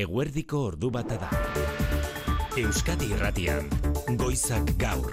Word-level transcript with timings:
Eguerdiko 0.00 0.58
ordu 0.70 0.88
bata 0.88 1.18
da. 1.20 1.26
Euskadi 2.56 3.10
Irratian, 3.12 3.66
Goizak 4.16 4.70
Gaur. 4.80 5.12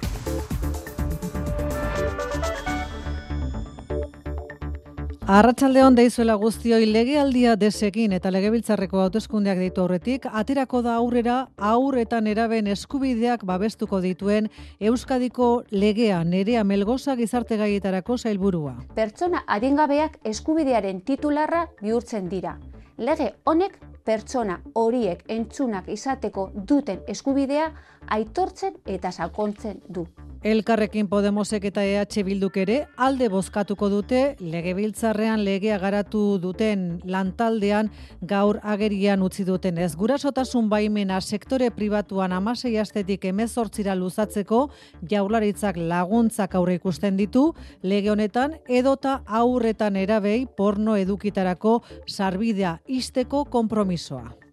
Arratsaldeon 5.28 6.00
deizuela 6.00 6.38
guztioi 6.40 6.88
legealdia 6.88 7.58
desekin 7.60 8.16
eta 8.16 8.32
legebiltzarreko 8.32 9.04
hauteskundeak 9.04 9.60
deitu 9.60 9.84
aurretik, 9.84 10.30
aterako 10.32 10.82
da 10.88 10.96
aurrera 10.96 11.50
aur 11.58 12.00
eta 12.00 12.24
neraben 12.24 12.72
eskubideak 12.72 13.44
babestuko 13.44 14.00
dituen 14.00 14.48
Euskadiko 14.80 15.66
legea 15.72 16.24
nerea 16.24 16.64
melgoza 16.64 17.20
gizarte 17.20 17.60
gaietarako 17.60 18.18
zailburua. 18.18 18.78
Pertsona 18.96 19.44
adingabeak 19.46 20.22
eskubidearen 20.24 21.04
titularra 21.04 21.68
bihurtzen 21.84 22.32
dira. 22.32 22.56
Lege 23.00 23.30
honek 23.48 23.78
pertsona 24.04 24.58
horiek 24.76 25.22
entzunak 25.32 25.86
izateko 25.94 26.50
duten 26.72 27.06
eskubidea 27.08 27.70
aitortzen 28.16 28.76
eta 28.86 29.12
sakontzen 29.12 29.80
du. 29.88 30.04
Elkarrekin 30.40 31.10
Podemosek 31.12 31.66
eta 31.68 31.84
EH 31.84 32.24
Bilduk 32.24 32.56
ere 32.62 32.78
alde 32.96 33.28
bozkatuko 33.28 33.90
dute 33.92 34.22
legebiltzarrean 34.40 35.44
legea 35.44 35.76
garatu 35.82 36.40
duten 36.40 37.02
lantaldean 37.04 37.90
gaur 38.24 38.62
agerian 38.64 39.20
utzi 39.22 39.44
duten 39.44 39.78
ez. 39.78 39.92
Gurasotasun 40.00 40.70
baimena 40.72 41.20
sektore 41.20 41.70
pribatuan 41.76 42.32
amasei 42.32 42.78
astetik 42.80 43.28
emezortzira 43.34 44.00
luzatzeko 44.00 44.70
jaularitzak 45.12 45.76
laguntzak 45.76 46.56
aurre 46.56 46.80
ikusten 46.80 47.20
ditu 47.20 47.50
lege 47.84 48.10
honetan 48.10 48.56
edota 48.68 49.20
aurretan 49.28 49.98
erabei 50.00 50.46
porno 50.48 50.96
edukitarako 50.96 51.82
sarbidea 52.08 52.78
isteko 52.88 53.44
konpromisoa. 53.44 54.49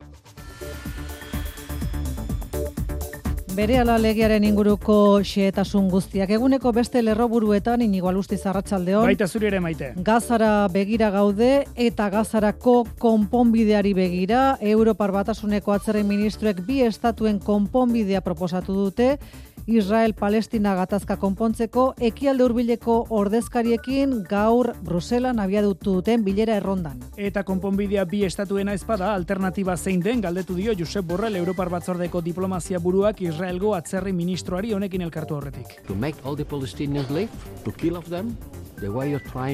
Bere 3.56 3.78
ala 3.80 3.94
legearen 3.96 4.44
inguruko 4.44 5.22
xeetasun 5.24 5.86
guztiak. 5.88 6.28
Eguneko 6.36 6.74
beste 6.76 7.00
lerroburuetan 7.00 7.80
inigo 7.80 8.10
alusti 8.10 8.36
zarratxaldeon. 8.36 9.06
Baita 9.08 9.24
zuri 9.24 9.48
ere 9.48 9.62
maite. 9.64 9.94
Gazara 10.04 10.50
begira 10.74 11.08
gaude 11.14 11.64
eta 11.86 12.10
gazarako 12.12 12.82
konponbideari 13.00 13.94
begira. 13.96 14.42
Europar 14.60 15.14
batasuneko 15.14 15.72
atzerren 15.72 16.04
ministruek 16.04 16.60
bi 16.66 16.82
estatuen 16.84 17.40
konponbidea 17.40 18.20
proposatu 18.20 18.76
dute. 18.76 19.14
Israel-Palestina 19.66 20.76
gatazka 20.78 21.16
konpontzeko 21.18 21.88
ekialde 22.08 22.44
hurbileko 22.44 22.94
ordezkariekin 23.10 24.12
gaur 24.30 24.70
Bruselan 24.86 25.40
abiadutu 25.42 25.96
duten 25.96 26.22
bilera 26.22 26.54
errondan. 26.60 27.00
Eta 27.18 27.42
konponbidea 27.42 28.04
bi 28.06 28.22
estatuena 28.28 28.76
espada 28.78 29.12
alternatiba 29.14 29.76
zein 29.76 30.04
den 30.04 30.22
galdetu 30.22 30.54
dio 30.54 30.74
Josep 30.78 31.08
Borrell 31.10 31.36
Europar 31.42 31.70
Batzordeko 31.72 32.22
diplomazia 32.22 32.78
buruak 32.78 33.22
Israelgo 33.26 33.74
atzerri 33.74 34.12
ministroari 34.12 34.72
honekin 34.72 35.02
elkartu 35.02 35.34
horretik. 35.34 35.80
To 35.88 35.96
make 35.96 36.22
all 36.22 36.36
the 36.36 36.44
Palestinians 36.46 37.10
live, 37.10 37.30
to 37.64 37.72
kill 37.72 37.96
of 37.96 38.06
them, 38.08 38.36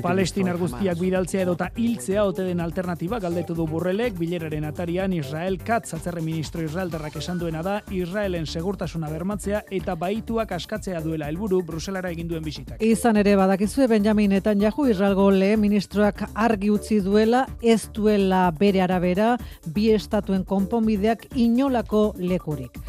Palestinar 0.02 0.56
guztiak 0.58 0.98
bidaltzea 0.98 1.44
edota 1.44 1.68
hiltzea 1.78 2.24
ote 2.26 2.42
den 2.46 2.60
alternatiba 2.60 3.20
galdetu 3.22 3.54
du 3.54 3.66
Borrellek 3.70 4.16
bileraren 4.18 4.64
atarian 4.66 5.12
Israel 5.14 5.58
Katz 5.62 5.94
atzerri 5.94 6.24
ministro 6.26 6.62
Israeldarrak 6.62 7.16
esan 7.20 7.38
duena 7.38 7.62
da 7.62 7.76
Israelen 7.94 8.46
segurtasuna 8.46 9.10
bermatzea 9.12 9.62
eta 9.70 9.94
baituak 9.94 10.52
askatzea 10.58 11.00
duela 11.04 11.30
helburu 11.30 11.62
Bruselara 11.62 12.10
egin 12.10 12.28
duen 12.28 12.42
bisitak. 12.42 12.82
Izan 12.82 13.20
ere 13.22 13.36
badakizue 13.38 13.86
Benjamin 13.88 14.34
Netanyahu 14.34 14.88
Israelgo 14.90 15.30
lehen 15.30 15.60
ministroak 15.62 16.26
argi 16.34 16.72
utzi 16.74 17.00
duela 17.00 17.46
ez 17.62 17.88
duela 17.94 18.48
bere 18.58 18.82
arabera 18.82 19.36
bi 19.66 19.90
estatuen 19.94 20.44
konponbideak 20.44 21.28
inolako 21.36 22.12
lekurik. 22.18 22.80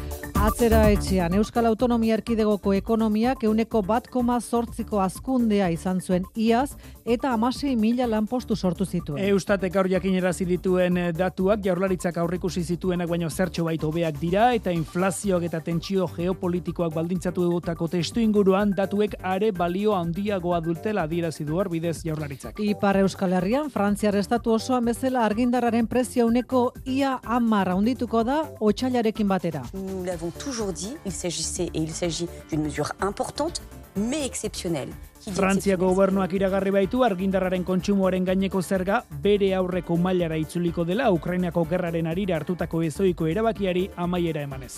Atzera 0.44 0.90
etxean 0.92 1.32
Euskal 1.38 1.64
Autonomia 1.64 2.18
Erkidegoko 2.18 2.74
ekonomiak 2.76 3.46
euneko 3.48 3.80
bat 3.80 4.10
koma 4.12 4.34
zortziko 4.42 4.98
azkundea 5.00 5.70
izan 5.72 6.02
zuen 6.04 6.26
iaz 6.36 6.74
eta 7.08 7.30
amasei 7.32 7.70
mila 7.80 8.04
lanpostu 8.04 8.52
sortu 8.54 8.84
zituen. 8.84 9.22
Eustatek 9.24 9.72
gaur 9.72 9.88
jakinerazi 9.88 10.44
dituen 10.44 10.98
eh, 11.00 11.06
datuak 11.16 11.62
jaurlaritzak 11.64 12.18
aurrikusi 12.20 12.60
zituenak 12.60 13.08
baino 13.08 13.30
zertxo 13.30 13.64
bait 13.64 13.86
hobeak 13.88 14.18
dira 14.20 14.50
eta 14.58 14.74
inflazioak 14.76 15.46
eta 15.48 15.62
tentsio 15.64 16.10
geopolitikoak 16.12 16.92
baldintzatu 16.92 17.48
dutako 17.48 17.88
testu 17.96 18.20
inguruan 18.20 18.76
datuek 18.76 19.16
are 19.22 19.50
balio 19.52 19.96
handiagoa 19.96 20.60
dutela 20.60 21.06
adierazi 21.08 21.48
du 21.48 21.56
hor 21.56 21.72
bidez 21.72 22.02
jaurlaritzak. 22.04 22.60
Ipar 22.60 23.00
Euskal 23.00 23.32
Herrian, 23.40 23.72
Frantziar 23.72 24.20
estatu 24.20 24.52
osoan 24.58 24.92
bezala 24.92 25.24
argindarraren 25.24 25.88
prezio 25.88 26.28
uneko 26.28 26.66
ia 26.84 27.16
hamar 27.24 27.72
handituko 27.78 28.26
da 28.28 28.42
otxailarekin 28.60 29.28
batera. 29.32 29.64
L'avons 30.04 30.33
toujours 30.38 30.72
dit, 30.72 30.96
il 31.04 31.12
s'agissait 31.12 31.70
et 31.74 31.78
il 31.78 31.92
s'agit 31.92 32.28
d'une 32.50 32.62
mesure 32.62 32.92
importante, 33.00 33.62
mais 33.96 34.24
exceptionnelle. 34.26 34.90
Frantziako 35.32 35.86
gobernuak 35.88 36.34
iragarri 36.36 36.70
baitu 36.74 37.04
argindarraren 37.04 37.64
kontsumoaren 37.64 38.26
gaineko 38.28 38.60
zerga 38.60 39.04
bere 39.22 39.54
aurreko 39.56 39.96
mailara 39.96 40.36
itzuliko 40.36 40.84
dela 40.84 41.10
Ukrainako 41.12 41.64
gerraren 41.70 42.10
arira 42.10 42.36
hartutako 42.36 42.82
ezoiko 42.82 43.30
erabakiari 43.32 43.88
amaiera 43.96 44.42
emanez. 44.44 44.74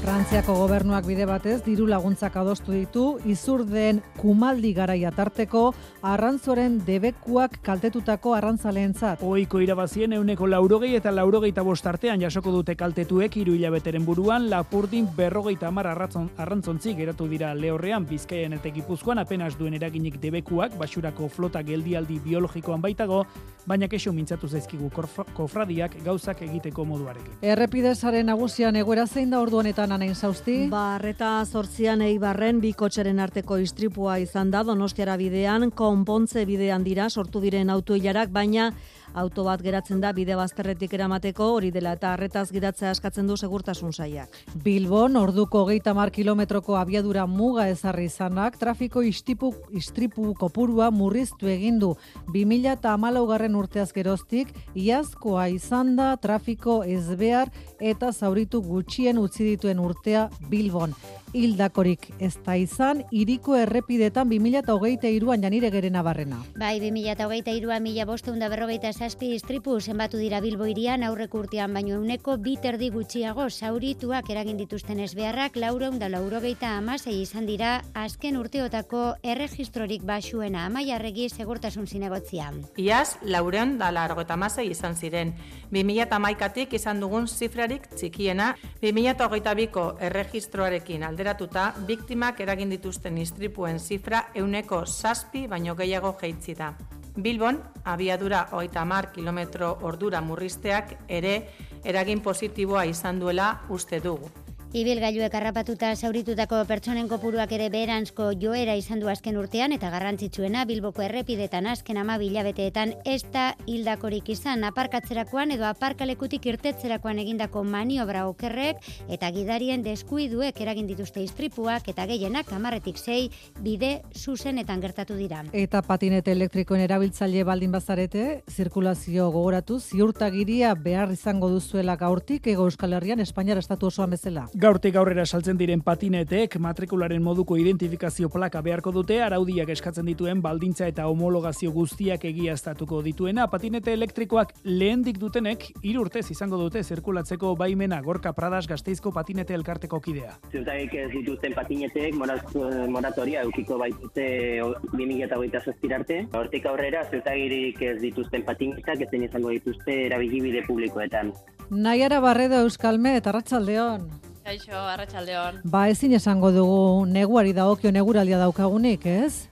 Frantziako 0.00 0.54
gobernuak 0.56 1.04
bide 1.06 1.26
batez 1.28 1.60
diru 1.62 1.84
laguntzak 1.86 2.34
adostu 2.40 2.72
ditu 2.72 3.02
izurden 3.28 4.00
kumaldi 4.18 4.72
garaia 4.74 5.12
tarteko 5.14 5.74
arrantzoren 6.02 6.80
debekuak 6.86 7.60
kaltetutako 7.62 8.32
arrantzaleentzat. 8.34 9.22
Oiko 9.22 9.60
irabazien 9.62 10.16
euneko 10.16 10.48
laurogei 10.48 10.94
eta 10.98 11.12
laurogeita 11.14 11.62
bost 11.62 11.86
artean 11.86 12.20
jasoko 12.24 12.50
dute 12.50 12.74
kaltetuek 12.74 13.36
hiru 13.36 13.54
hilabeteren 13.54 14.04
buruan 14.04 14.48
lapurdin 14.50 15.06
berrogeita 15.16 15.68
hamar 15.68 15.90
arrantzontzi 15.92 16.96
geratu 16.98 17.28
dira 17.30 17.52
lehorrean 17.54 18.06
bizkaian 18.08 18.56
eta 18.58 18.72
gipuzkoan 18.74 19.22
apenas 19.22 19.54
duen 19.58 19.74
eraginik 19.78 20.18
debekuak 20.20 20.74
basurako 20.80 21.28
flota 21.28 21.62
geldialdi 21.62 22.18
biologikoan 22.24 22.82
baitago, 22.82 23.26
baina 23.66 23.86
kexo 23.88 24.12
mintzatu 24.12 24.48
zaizkigu 24.48 24.90
kofradiak 25.36 26.00
gauzak 26.02 26.42
egiteko 26.42 26.84
moduarekin. 26.84 27.38
Errepidezaren 27.42 28.26
nagusian 28.26 28.76
egoera 28.76 29.06
zein 29.06 29.30
da 29.30 29.40
ordu 29.40 29.60
honetan 29.82 29.96
anain 29.98 30.14
zauzti? 30.14 30.68
Barreta 30.70 31.42
zortzian 31.44 32.02
eibarren 32.02 32.60
bi 32.62 32.72
kotxeren 32.72 33.18
arteko 33.18 33.58
istripua 33.58 34.18
izan 34.22 34.50
da 34.50 34.62
donostiara 34.62 35.16
bidean, 35.16 35.70
konpontze 35.70 36.44
bidean 36.46 36.84
dira 36.84 37.08
sortu 37.10 37.40
diren 37.40 37.70
autoilarak, 37.70 38.30
baina 38.30 38.72
auto 39.14 39.44
bat 39.44 39.62
geratzen 39.62 40.00
da 40.00 40.12
bide 40.12 40.36
bazterretik 40.36 40.92
eramateko 40.94 41.48
hori 41.54 41.70
dela 41.70 41.92
eta 41.96 42.12
arretaz 42.14 42.50
gidatzea 42.52 42.90
askatzen 42.90 43.26
du 43.26 43.36
segurtasun 43.36 43.92
saiak. 43.92 44.36
Bilbon 44.64 45.16
orduko 45.16 45.62
hogeita 45.64 45.94
mar 45.94 46.10
kilometroko 46.10 46.76
abiadura 46.76 47.26
muga 47.26 47.68
ezarri 47.68 48.06
izanak 48.10 48.58
trafiko 48.58 49.02
istipu, 49.02 49.52
istripu 49.70 50.34
kopurua 50.38 50.90
murriztu 50.90 51.48
egin 51.48 51.78
du 51.78 51.94
2000 52.32 52.72
eta 52.72 52.96
garren 53.32 53.54
urteaz 53.54 53.92
geroztik, 53.92 54.54
iazkoa 54.74 55.48
izan 55.48 55.96
da 55.96 56.16
trafiko 56.16 56.82
ezbehar 56.84 57.50
eta 57.80 58.12
zauritu 58.12 58.62
gutxien 58.62 59.18
utzi 59.18 59.44
dituen 59.44 59.78
urtea 59.78 60.28
Bilbon. 60.48 60.94
Hildakorik 61.32 62.10
ez 62.20 62.34
da 62.44 62.58
izan, 62.60 62.98
iriko 63.08 63.54
errepidetan 63.56 64.28
2008 64.28 65.08
iruan 65.16 65.40
janire 65.40 65.70
gerena 65.72 66.02
barrena. 66.04 66.42
Bai, 66.60 66.74
2008a 66.82 67.78
mila 67.80 68.04
bosteun 68.04 68.36
da 68.42 68.50
berrogeita 68.52 68.90
zazpi 68.92 69.30
istripu 69.32 69.78
zenbatu 69.80 70.20
dira 70.20 70.42
Bilbo 70.44 70.66
irian 70.68 71.02
aurreko 71.02 71.40
urtean 71.40 71.72
baino 71.72 71.94
euneko 71.96 72.36
bi 72.36 72.58
terdi 72.60 72.90
gutxiago 72.92 73.46
zaurituak 73.48 74.28
eragin 74.28 74.60
dituzten 74.60 75.00
ezbeharrak 75.00 75.56
laureun 75.56 75.96
da 75.98 76.10
laurogeita 76.12 76.74
amasei 76.76 77.22
izan 77.22 77.48
dira 77.48 77.78
azken 77.94 78.36
urteotako 78.36 79.14
erregistrorik 79.22 80.04
basuena 80.04 80.66
amaiarregi 80.68 81.30
segurtasun 81.30 81.88
zinegotzia. 81.88 82.50
Iaz, 82.76 83.16
laureun 83.24 83.78
da 83.80 83.88
largota 83.90 84.36
amasei 84.36 84.68
izan 84.68 85.00
ziren. 85.00 85.32
2008tik 85.72 86.76
izan 86.76 87.00
dugun 87.00 87.24
zifrarik 87.24 87.88
txikiena, 87.96 88.52
2008ko 88.84 89.88
erregistroarekin 90.10 91.08
alderatuta, 91.22 91.74
biktimak 91.86 92.40
eragin 92.42 92.70
dituzten 92.72 93.18
istripuen 93.22 93.78
zifra 93.78 94.24
euneko 94.34 94.82
saspi 94.86 95.46
baino 95.46 95.76
gehiago 95.78 96.16
jeitzi 96.18 96.56
da. 96.58 96.72
Bilbon, 97.14 97.60
abiadura 97.84 98.48
hogeita 98.50 98.84
mar 98.84 99.12
kilometro 99.12 99.78
ordura 99.82 100.20
murrizteak 100.20 100.96
ere 101.08 101.36
eragin 101.84 102.20
positiboa 102.20 102.84
izan 102.90 103.20
duela 103.20 103.52
uste 103.70 104.00
dugu. 104.00 104.30
Ibilgailuek 104.72 105.34
harrapatuta 105.36 105.90
sauritutako 105.92 106.62
pertsonen 106.64 107.04
kopuruak 107.04 107.50
ere 107.52 107.66
beheranzko 107.68 108.30
joera 108.40 108.72
izan 108.80 109.02
du 109.02 109.08
azken 109.12 109.36
urtean 109.36 109.74
eta 109.76 109.90
garrantzitsuena 109.92 110.62
Bilboko 110.64 111.02
errepidetan 111.04 111.66
azken 111.68 111.98
ama 112.00 112.14
bilabeteetan 112.16 112.94
ez 113.04 113.20
da 113.34 113.50
hildakorik 113.68 114.30
izan 114.32 114.64
aparkatzerakoan 114.64 115.52
edo 115.58 115.66
aparkalekutik 115.68 116.48
irtetzerakoan 116.54 117.20
egindako 117.20 117.66
maniobra 117.68 118.22
okerrek 118.30 118.80
eta 119.12 119.28
gidarien 119.34 119.84
deskuiduek 119.84 120.62
eragin 120.64 120.88
dituzte 120.88 121.20
istripuak 121.20 121.92
eta 121.92 122.08
gehienak 122.08 122.48
kamarretik 122.48 122.96
zei 122.96 123.28
bide 123.60 123.92
zuzenetan 124.16 124.80
gertatu 124.80 125.20
dira. 125.20 125.44
Eta 125.52 125.84
patinete 125.84 126.32
elektrikoen 126.32 126.80
erabiltzaile 126.86 127.44
baldin 127.44 127.76
bazarete, 127.76 128.40
zirkulazio 128.48 129.28
gogoratu 129.36 129.82
ziurtagiria 129.84 130.72
behar 130.72 131.12
izango 131.12 131.52
duzuela 131.52 132.00
gaurtik 132.00 132.48
ego 132.56 132.64
Euskal 132.72 132.96
Herrian 132.96 133.20
Espainiar 133.20 133.60
Estatu 133.60 133.92
osoan 133.92 134.16
bezala. 134.16 134.48
Gaurtik 134.62 134.94
aurrera 134.94 135.24
saltzen 135.26 135.56
diren 135.58 135.80
patinetek 135.82 136.52
matrikularen 136.62 137.22
moduko 137.24 137.56
identifikazio 137.58 138.28
plaka 138.30 138.60
beharko 138.62 138.92
dute 138.94 139.16
araudiak 139.24 139.72
eskatzen 139.74 140.06
dituen 140.06 140.38
baldintza 140.44 140.86
eta 140.86 141.08
homologazio 141.10 141.72
guztiak 141.74 142.22
egiaztatuko 142.30 143.00
dituena 143.02 143.48
patinete 143.50 143.90
elektrikoak 143.98 144.54
lehendik 144.62 145.18
dutenek 145.18 145.66
hiru 145.82 146.04
urtez 146.06 146.28
izango 146.30 146.62
dute 146.62 146.84
zirkulatzeko 146.84 147.56
baimena 147.58 147.98
Gorka 148.06 148.36
Pradas 148.38 148.68
Gasteizko 148.70 149.10
patinete 149.10 149.58
elkarteko 149.58 149.98
kidea. 149.98 150.38
Ziurtagik 150.52 150.94
ez 150.94 151.10
dituzten 151.16 151.58
patinetek 151.58 152.14
moratoria 152.22 153.42
eukiko 153.42 153.82
baitute 153.82 154.30
2027 154.62 155.96
arte. 155.98 156.24
Hortik 156.38 156.70
aurrera 156.70 157.02
ziurtagirik 157.10 157.82
ez 157.82 157.96
dituzten 158.04 158.46
patinetak 158.46 159.08
ezen 159.08 159.26
izango 159.26 159.50
dituzte 159.58 160.04
erabilibide 160.06 160.62
publikoetan. 160.70 161.34
Naiara 161.72 162.22
Barredo 162.22 162.62
Euskalme 162.62 163.16
eta 163.18 163.34
Arratsaldeon. 163.34 164.30
Kaixo, 164.42 164.74
arratsaldeon. 164.74 165.60
Ba, 165.64 165.86
ezin 165.92 166.16
esango 166.18 166.50
dugu 166.54 167.06
neguari 167.06 167.52
dagokio 167.54 167.92
neguralia 167.94 168.40
daukagunik, 168.40 169.06
ez? 169.06 169.46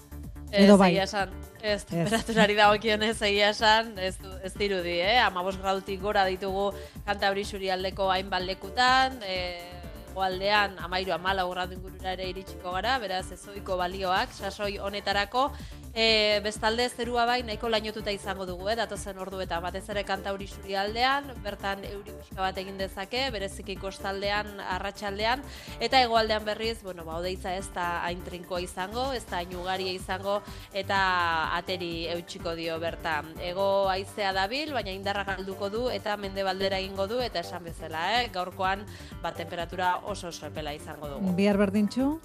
Edo 0.51 0.77
bai. 0.81 0.97
Esan, 0.99 1.31
ez, 1.63 1.85
temperaturari 1.87 2.57
dagokien 2.59 3.03
ez 3.07 3.17
egia 3.23 3.53
esan, 3.55 3.93
ez, 3.99 4.17
ez 4.43 4.53
dirudi, 4.59 4.97
eh? 4.99 5.21
Amabos 5.23 5.57
gradutik 5.61 6.01
gora 6.03 6.25
ditugu 6.27 6.73
kanta 7.07 7.31
hori 7.31 7.71
aldeko 7.71 8.11
hainbat 8.11 8.43
lekutan, 8.43 9.21
eh, 9.23 9.81
goaldean 10.15 10.75
amairu 10.83 11.13
amala 11.15 11.47
gradu 11.47 11.77
ingurura 11.79 12.13
ere 12.17 12.29
iritsiko 12.31 12.73
gara, 12.73 12.99
beraz 12.99 13.31
ez 13.33 13.41
balioak, 13.65 14.33
sasoi 14.33 14.79
honetarako, 14.79 15.53
E, 15.91 16.39
bestalde 16.45 16.85
zerua 16.89 17.25
bai 17.27 17.41
nahiko 17.43 17.69
lainotuta 17.69 18.13
izango 18.15 18.45
dugu, 18.47 18.69
eh, 18.71 18.77
datozen 18.79 19.19
ordu 19.19 19.41
eta 19.43 19.59
batez 19.61 19.83
ere 19.91 20.05
kantauri 20.07 20.47
suri 20.47 20.77
aldean, 20.79 21.27
bertan 21.43 21.83
euri 21.89 22.15
buska 22.15 22.39
bat 22.39 22.59
egin 22.63 22.79
dezake, 22.79 23.25
bereziki 23.35 23.75
kostaldean, 23.75 24.61
arratsaldean 24.77 25.43
eta 25.81 26.01
hegoaldean 26.05 26.45
berriz, 26.47 26.77
bueno, 26.85 27.05
ba, 27.05 27.19
odeitza 27.19 27.57
ez 27.57 27.67
da 27.75 28.05
hain 28.05 28.23
izango, 28.61 29.13
ez 29.13 29.25
da 29.27 29.39
hain 29.39 29.55
ugaria 29.57 29.93
izango, 29.93 30.43
eta 30.73 31.57
ateri 31.57 32.07
eutxiko 32.15 32.55
dio 32.55 32.79
bertan. 32.79 33.35
Ego 33.41 33.89
aizea 33.89 34.33
dabil, 34.33 34.73
baina 34.73 34.93
indarra 34.93 35.25
galduko 35.25 35.71
du, 35.71 35.89
eta 35.91 36.17
mende 36.17 36.45
baldera 36.45 36.79
egingo 36.79 37.07
du, 37.09 37.19
eta 37.21 37.41
esan 37.41 37.65
bezala, 37.65 38.23
eh, 38.23 38.29
gaurkoan, 38.33 38.87
ba, 39.23 39.33
temperatura 39.33 39.97
oso 40.05 40.29
oso 40.29 40.47
epela 40.47 40.73
izango 40.73 41.09
dugu. 41.09 41.35
Bihar 41.35 41.59
berdintxu? 41.59 42.21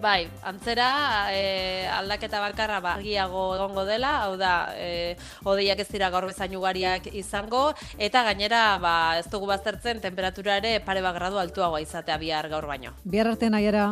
Bai, 0.00 0.30
antzera 0.48 1.28
e, 1.28 1.86
aldaketa 1.92 2.40
bakarra 2.40 2.78
ba, 2.80 2.94
argiago 2.96 3.42
egongo 3.56 3.84
dela, 3.84 4.14
hau 4.24 4.36
da, 4.40 4.72
e, 4.72 5.16
odeiak 5.44 5.82
ez 5.84 5.88
dira 5.90 6.08
gaur 6.14 6.24
bezain 6.30 6.54
ugariak 6.56 7.10
izango, 7.12 7.74
eta 7.98 8.22
gainera 8.30 8.62
ba, 8.80 8.94
ez 9.20 9.26
dugu 9.28 9.50
baztertzen 9.50 10.00
temperatura 10.00 10.56
ere 10.62 10.78
pare 10.86 11.04
bat 11.04 11.18
gradu 11.18 11.40
altuagoa 11.42 11.82
izatea 11.84 12.16
bihar 12.22 12.48
gaur 12.48 12.64
baino. 12.70 12.96
Bihar 13.04 13.28
arte 13.34 13.52
nahiara. 13.52 13.90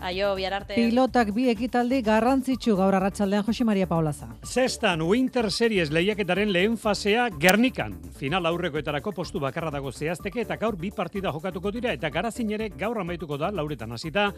Aio, 0.00 0.36
bihar 0.36 0.54
arte. 0.54 0.76
Pilotak 0.78 1.32
bi 1.34 1.48
ekitaldi 1.50 1.98
garrantzitsu 2.06 2.76
gaur 2.78 2.94
arratsaldean 2.94 3.42
Jose 3.42 3.64
Maria 3.66 3.88
Paulaza. 3.90 4.28
Zestan 4.46 5.02
Winter 5.02 5.50
Series 5.50 5.90
lehiaketaren 5.90 6.52
lehen 6.52 6.76
fasea 6.78 7.24
Gernikan. 7.40 7.96
Final 8.18 8.46
aurrekoetarako 8.46 9.10
postu 9.16 9.40
bakarra 9.42 9.72
dago 9.74 9.90
zehazteke 9.90 10.44
eta 10.44 10.56
gaur 10.56 10.76
bi 10.78 10.92
partida 10.94 11.32
jokatuko 11.34 11.72
dira 11.74 11.92
eta 11.92 12.10
garazin 12.14 12.52
ere 12.54 12.68
gaur 12.70 13.00
amaituko 13.02 13.36
da 13.38 13.50
lauretan 13.50 13.92
hasita 13.92 14.28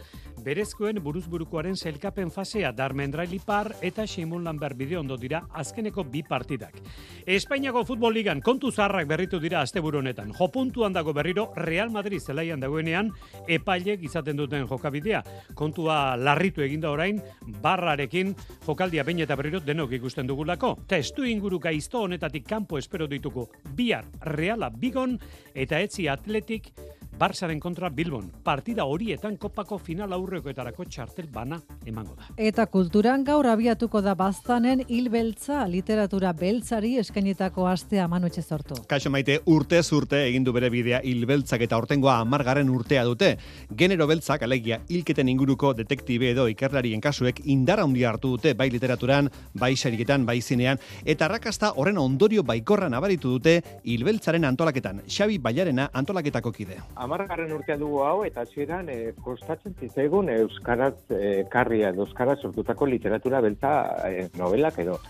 berezkoen 0.44 1.02
buruzburukoaren 1.04 1.76
zelkapen 1.76 2.30
fasea 2.30 2.72
Darmendraili 2.72 3.42
par 3.44 3.74
eta 3.82 4.06
Simon 4.06 4.44
Lambert 4.44 4.78
bideo 4.78 5.00
ondo 5.00 5.18
dira 5.20 5.42
azkeneko 5.52 6.04
bi 6.04 6.22
partidak. 6.22 6.80
Espainiako 7.26 7.84
futbol 7.84 8.16
ligan 8.16 8.40
kontu 8.40 8.72
zaharrak 8.72 9.08
berritu 9.08 9.38
dira 9.38 9.60
asteburu 9.60 10.00
honetan. 10.00 10.32
Jo 10.32 10.48
puntuan 10.48 10.96
dago 10.96 11.12
berriro 11.12 11.50
Real 11.54 11.90
Madrid 11.90 12.20
zelaian 12.20 12.60
dagoenean 12.60 13.12
epailek 13.46 14.08
izaten 14.08 14.40
duten 14.40 14.66
jokabidea 14.66 15.22
kontua 15.54 16.16
larritu 16.16 16.62
eginda 16.62 16.90
orain, 16.90 17.20
barrarekin 17.62 18.34
jokaldia 18.66 19.04
bain 19.04 19.20
eta 19.20 19.36
berriro 19.36 19.60
denok 19.64 19.92
ikusten 19.98 20.28
dugulako. 20.28 20.76
Testu 20.88 21.24
inguru 21.24 21.58
gaizto 21.60 22.04
honetatik 22.06 22.46
kanpo 22.48 22.78
espero 22.78 23.06
dituko 23.10 23.48
bihar 23.76 24.06
reala 24.22 24.70
bigon 24.70 25.18
eta 25.54 25.80
etzi 25.80 26.08
atletik 26.08 26.72
Barsaren 27.20 27.58
kontra 27.60 27.90
Bilbon. 27.92 28.30
Partida 28.40 28.86
horietan 28.88 29.34
kopako 29.36 29.76
final 29.76 30.14
aurrekoetarako 30.16 30.86
txartel 30.88 31.26
bana 31.28 31.58
emango 31.84 32.14
da. 32.16 32.30
Eta 32.40 32.64
kulturan 32.72 33.26
gaur 33.28 33.44
abiatuko 33.50 34.00
da 34.00 34.14
baztanen 34.16 34.80
hilbeltza 34.88 35.66
literatura 35.68 36.32
beltzari 36.32 36.94
eskainitako 37.02 37.66
astea 37.68 38.06
manu 38.08 38.30
etxe 38.30 38.40
sortu. 38.40 38.78
Kaixo 38.88 39.12
maite 39.12 39.36
urte 39.52 39.82
zurte 39.82 40.22
egin 40.30 40.46
du 40.46 40.54
bere 40.56 40.70
bidea 40.72 41.02
hilbeltzak 41.04 41.66
eta 41.66 41.76
hortengoa 41.76 42.14
amargaren 42.22 42.70
urtea 42.72 43.04
dute. 43.04 43.34
Genero 43.76 44.08
beltzak 44.08 44.46
alegia 44.48 44.80
hilketen 44.88 45.28
inguruko 45.28 45.74
detektibe 45.76 46.32
edo 46.32 46.48
ikerlarien 46.48 47.04
kasuek 47.04 47.44
indara 47.44 47.84
handia 47.84 48.08
hartu 48.14 48.32
dute 48.38 48.54
bai 48.54 48.70
literaturan, 48.72 49.28
bai 49.52 49.74
sariketan, 49.76 50.24
bai 50.24 50.38
zinean, 50.40 50.80
eta 51.04 51.28
rakasta 51.28 51.74
horren 51.76 52.00
ondorio 52.00 52.42
baikorra 52.42 52.88
nabaritu 52.88 53.36
dute 53.36 53.58
hilbeltzaren 53.84 54.48
antolaketan. 54.48 55.04
Xabi 55.04 55.36
Baiarena 55.36 55.90
antolaketako 55.92 56.56
kide 56.56 56.80
amargarren 57.10 57.50
urtea 57.56 57.76
dugu 57.80 58.04
hau, 58.06 58.20
eta 58.26 58.44
hasieran 58.46 58.88
e, 58.92 58.98
kostatzen 59.24 59.74
zitzaigun 59.82 60.30
Euskaraz 60.30 60.94
e, 61.10 61.42
karria, 61.50 61.90
Euskaraz 62.04 62.38
sortutako 62.38 62.86
literatura 62.86 63.40
beltza 63.42 63.72
e, 64.06 64.28
novelak 64.38 64.78
edo 64.84 65.00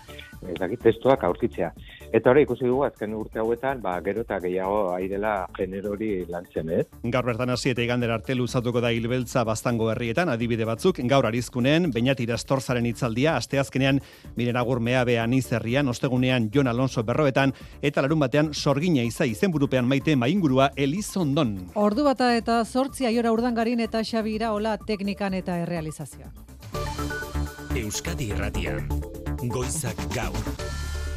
ez 0.47 0.57
dakit 0.59 0.81
testuak 0.81 1.23
aurkitzea. 1.23 1.71
Eta 2.11 2.31
hori 2.31 2.43
ikusi 2.43 2.65
dugu 2.67 2.83
azken 2.83 3.13
urte 3.15 3.39
hauetan, 3.39 3.79
ba, 3.81 3.93
gero 4.03 4.25
eta 4.25 4.39
gehiago 4.43 4.79
aidela 4.95 5.45
generori 5.55 6.25
lantzen, 6.27 6.69
ez? 6.75 6.85
Gaur 7.13 7.25
bertan 7.29 7.53
hasi 7.53 7.71
eta 7.71 7.83
igander 7.85 8.11
arte 8.11 8.35
luzatuko 8.35 8.81
da 8.83 8.91
hilbeltza 8.91 9.45
bastango 9.47 9.87
herrietan, 9.93 10.29
adibide 10.29 10.67
batzuk, 10.67 10.99
gaur 11.07 11.29
arizkunen, 11.29 11.87
bainat 11.95 12.19
irastorzaren 12.19 12.89
itzaldia, 12.89 13.37
asteazkenean, 13.39 14.01
miren 14.35 14.59
agur 14.59 14.81
mea 14.83 15.05
behan 15.07 15.33
izerrian, 15.37 15.87
ostegunean 15.87 16.49
Jon 16.53 16.67
Alonso 16.67 17.03
berroetan, 17.07 17.55
eta 17.81 18.03
larun 18.03 18.19
batean 18.25 18.51
sorgina 18.53 19.05
iza 19.07 19.25
izenburupean 19.25 19.87
maite 19.87 20.17
maingurua 20.19 20.71
Elizondon. 20.75 21.57
Ordu 21.79 22.03
bata 22.03 22.33
eta 22.35 22.63
sortzi 22.65 23.07
aiora 23.07 23.31
urdangarin 23.31 23.79
eta 23.79 24.03
xabira 24.03 24.51
hola 24.51 24.77
teknikan 24.77 25.33
eta 25.33 25.61
errealizazioa. 25.63 26.31
Euskadi 27.71 28.27
Irratian, 28.33 28.87
Goizak 29.47 29.95
Gaur. 30.13 30.70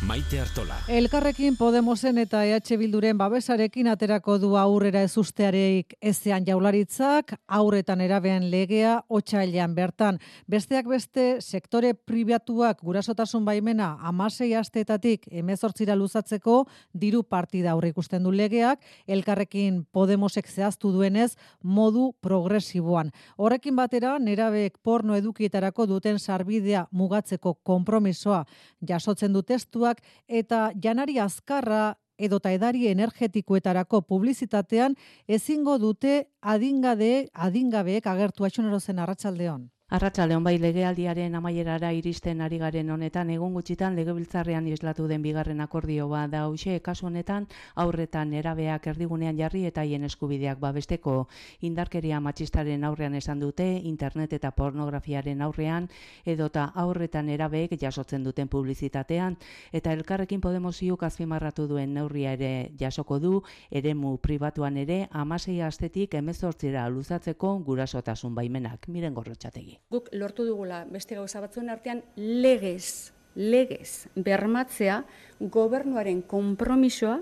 Maite 0.04 0.40
Artola. 0.40 0.74
Elkarrekin 0.88 1.56
Podemosen 1.56 2.18
eta 2.20 2.42
EH 2.44 2.76
Bilduren 2.76 3.16
babesarekin 3.16 3.86
aterako 3.88 4.34
du 4.38 4.50
aurrera 4.60 5.00
ezusteareik 5.06 5.94
ezean 6.04 6.44
jaularitzak, 6.44 7.32
aurretan 7.48 8.02
erabean 8.04 8.50
legea, 8.52 8.98
otxailean 9.08 9.72
bertan. 9.74 10.18
Besteak 10.50 10.90
beste, 10.90 11.40
sektore 11.40 11.94
pribatuak 11.94 12.82
gurasotasun 12.84 13.46
baimena 13.46 13.94
amasei 14.02 14.50
asteetatik 14.54 15.24
emezortzira 15.30 15.96
luzatzeko 15.96 16.66
diru 16.92 17.22
partida 17.22 17.72
aurre 17.72 17.94
ikusten 17.94 18.22
du 18.22 18.32
legeak, 18.32 18.84
elkarrekin 19.08 19.86
Podemosek 19.90 20.52
zehaztu 20.52 20.92
duenez 20.92 21.30
modu 21.62 22.10
progresiboan. 22.20 23.14
Horrekin 23.38 23.76
batera, 23.76 24.18
nerabek 24.18 24.76
porno 24.82 25.16
edukietarako 25.16 25.88
duten 25.96 26.18
sarbidea 26.18 26.88
mugatzeko 26.92 27.54
konpromisoa 27.62 28.44
jasotzen 28.84 29.32
du 29.32 29.42
testuak 29.42 29.93
eta 30.28 30.70
janari 30.82 31.18
azkarra 31.18 31.94
edota 32.18 32.52
edari 32.54 32.86
energetikoetarako 32.88 34.00
publizitatean 34.02 34.94
ezingo 35.26 35.78
dute 35.78 36.28
adingade 36.40 37.28
adingabeek 37.34 38.06
agertu 38.06 38.44
atxonerozen 38.44 38.98
arratsaldeon. 38.98 39.73
Arratsalde 39.92 40.36
bai 40.40 40.56
legealdiaren 40.58 41.34
amaierara 41.36 41.90
iristen 41.92 42.40
ari 42.40 42.56
garen 42.58 42.88
honetan 42.90 43.28
egun 43.30 43.52
gutxitan 43.52 43.94
legebiltzarrean 43.94 44.66
islatu 44.66 45.06
den 45.10 45.20
bigarren 45.22 45.60
akordio 45.60 46.06
bat 46.08 46.30
da. 46.32 46.46
Hoxe 46.48 46.78
kasu 46.80 47.06
honetan 47.06 47.46
aurretan 47.76 48.32
erabeak 48.32 48.86
erdigunean 48.94 49.36
jarri 49.36 49.66
eta 49.68 49.84
hien 49.84 50.04
eskubideak 50.08 50.58
babesteko. 50.58 51.28
Indarkeria 51.60 52.18
matxistaren 52.20 52.84
aurrean 52.88 53.14
esan 53.14 53.44
dute 53.44 53.66
internet 53.92 54.32
eta 54.32 54.50
pornografiaren 54.52 55.42
aurrean 55.42 55.90
edota 56.24 56.64
aurretan 56.74 57.28
erabeek 57.28 57.76
jasotzen 57.78 58.24
duten 58.24 58.48
publizitatean. 58.48 59.36
Eta 59.70 59.92
elkarrekin 59.92 60.40
Podemos 60.40 60.82
iuk 60.82 61.02
azpimarratu 61.02 61.68
duen 61.68 61.92
neurria 61.92 62.32
ere 62.32 62.70
jasoko 62.80 63.20
du 63.20 63.42
eremu 63.70 64.16
pribatuan 64.16 64.78
ere 64.78 65.08
amasei 65.10 65.60
astetik 65.60 66.14
emezortzira 66.14 66.88
luzatzeko 66.88 67.58
gurasotasun 67.58 68.34
baimenak. 68.34 68.88
Miren 68.88 69.12
gorrotxategi 69.12 69.73
guk 69.90 70.08
lortu 70.12 70.46
dugula 70.46 70.84
beste 70.90 71.16
gauza 71.16 71.40
batzuen 71.40 71.70
artean 71.70 72.02
legez, 72.16 73.12
legez 73.34 74.06
bermatzea 74.16 75.02
gobernuaren 75.40 76.22
konpromisoa 76.22 77.20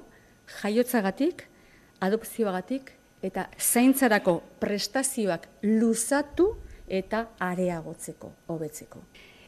jaiotzagatik, 0.60 1.46
adopzioagatik 2.02 2.92
eta 3.22 3.46
zaintzarako 3.58 4.40
prestazioak 4.60 5.48
luzatu 5.62 6.52
eta 6.88 7.28
areagotzeko, 7.40 8.32
hobetzeko. 8.52 9.00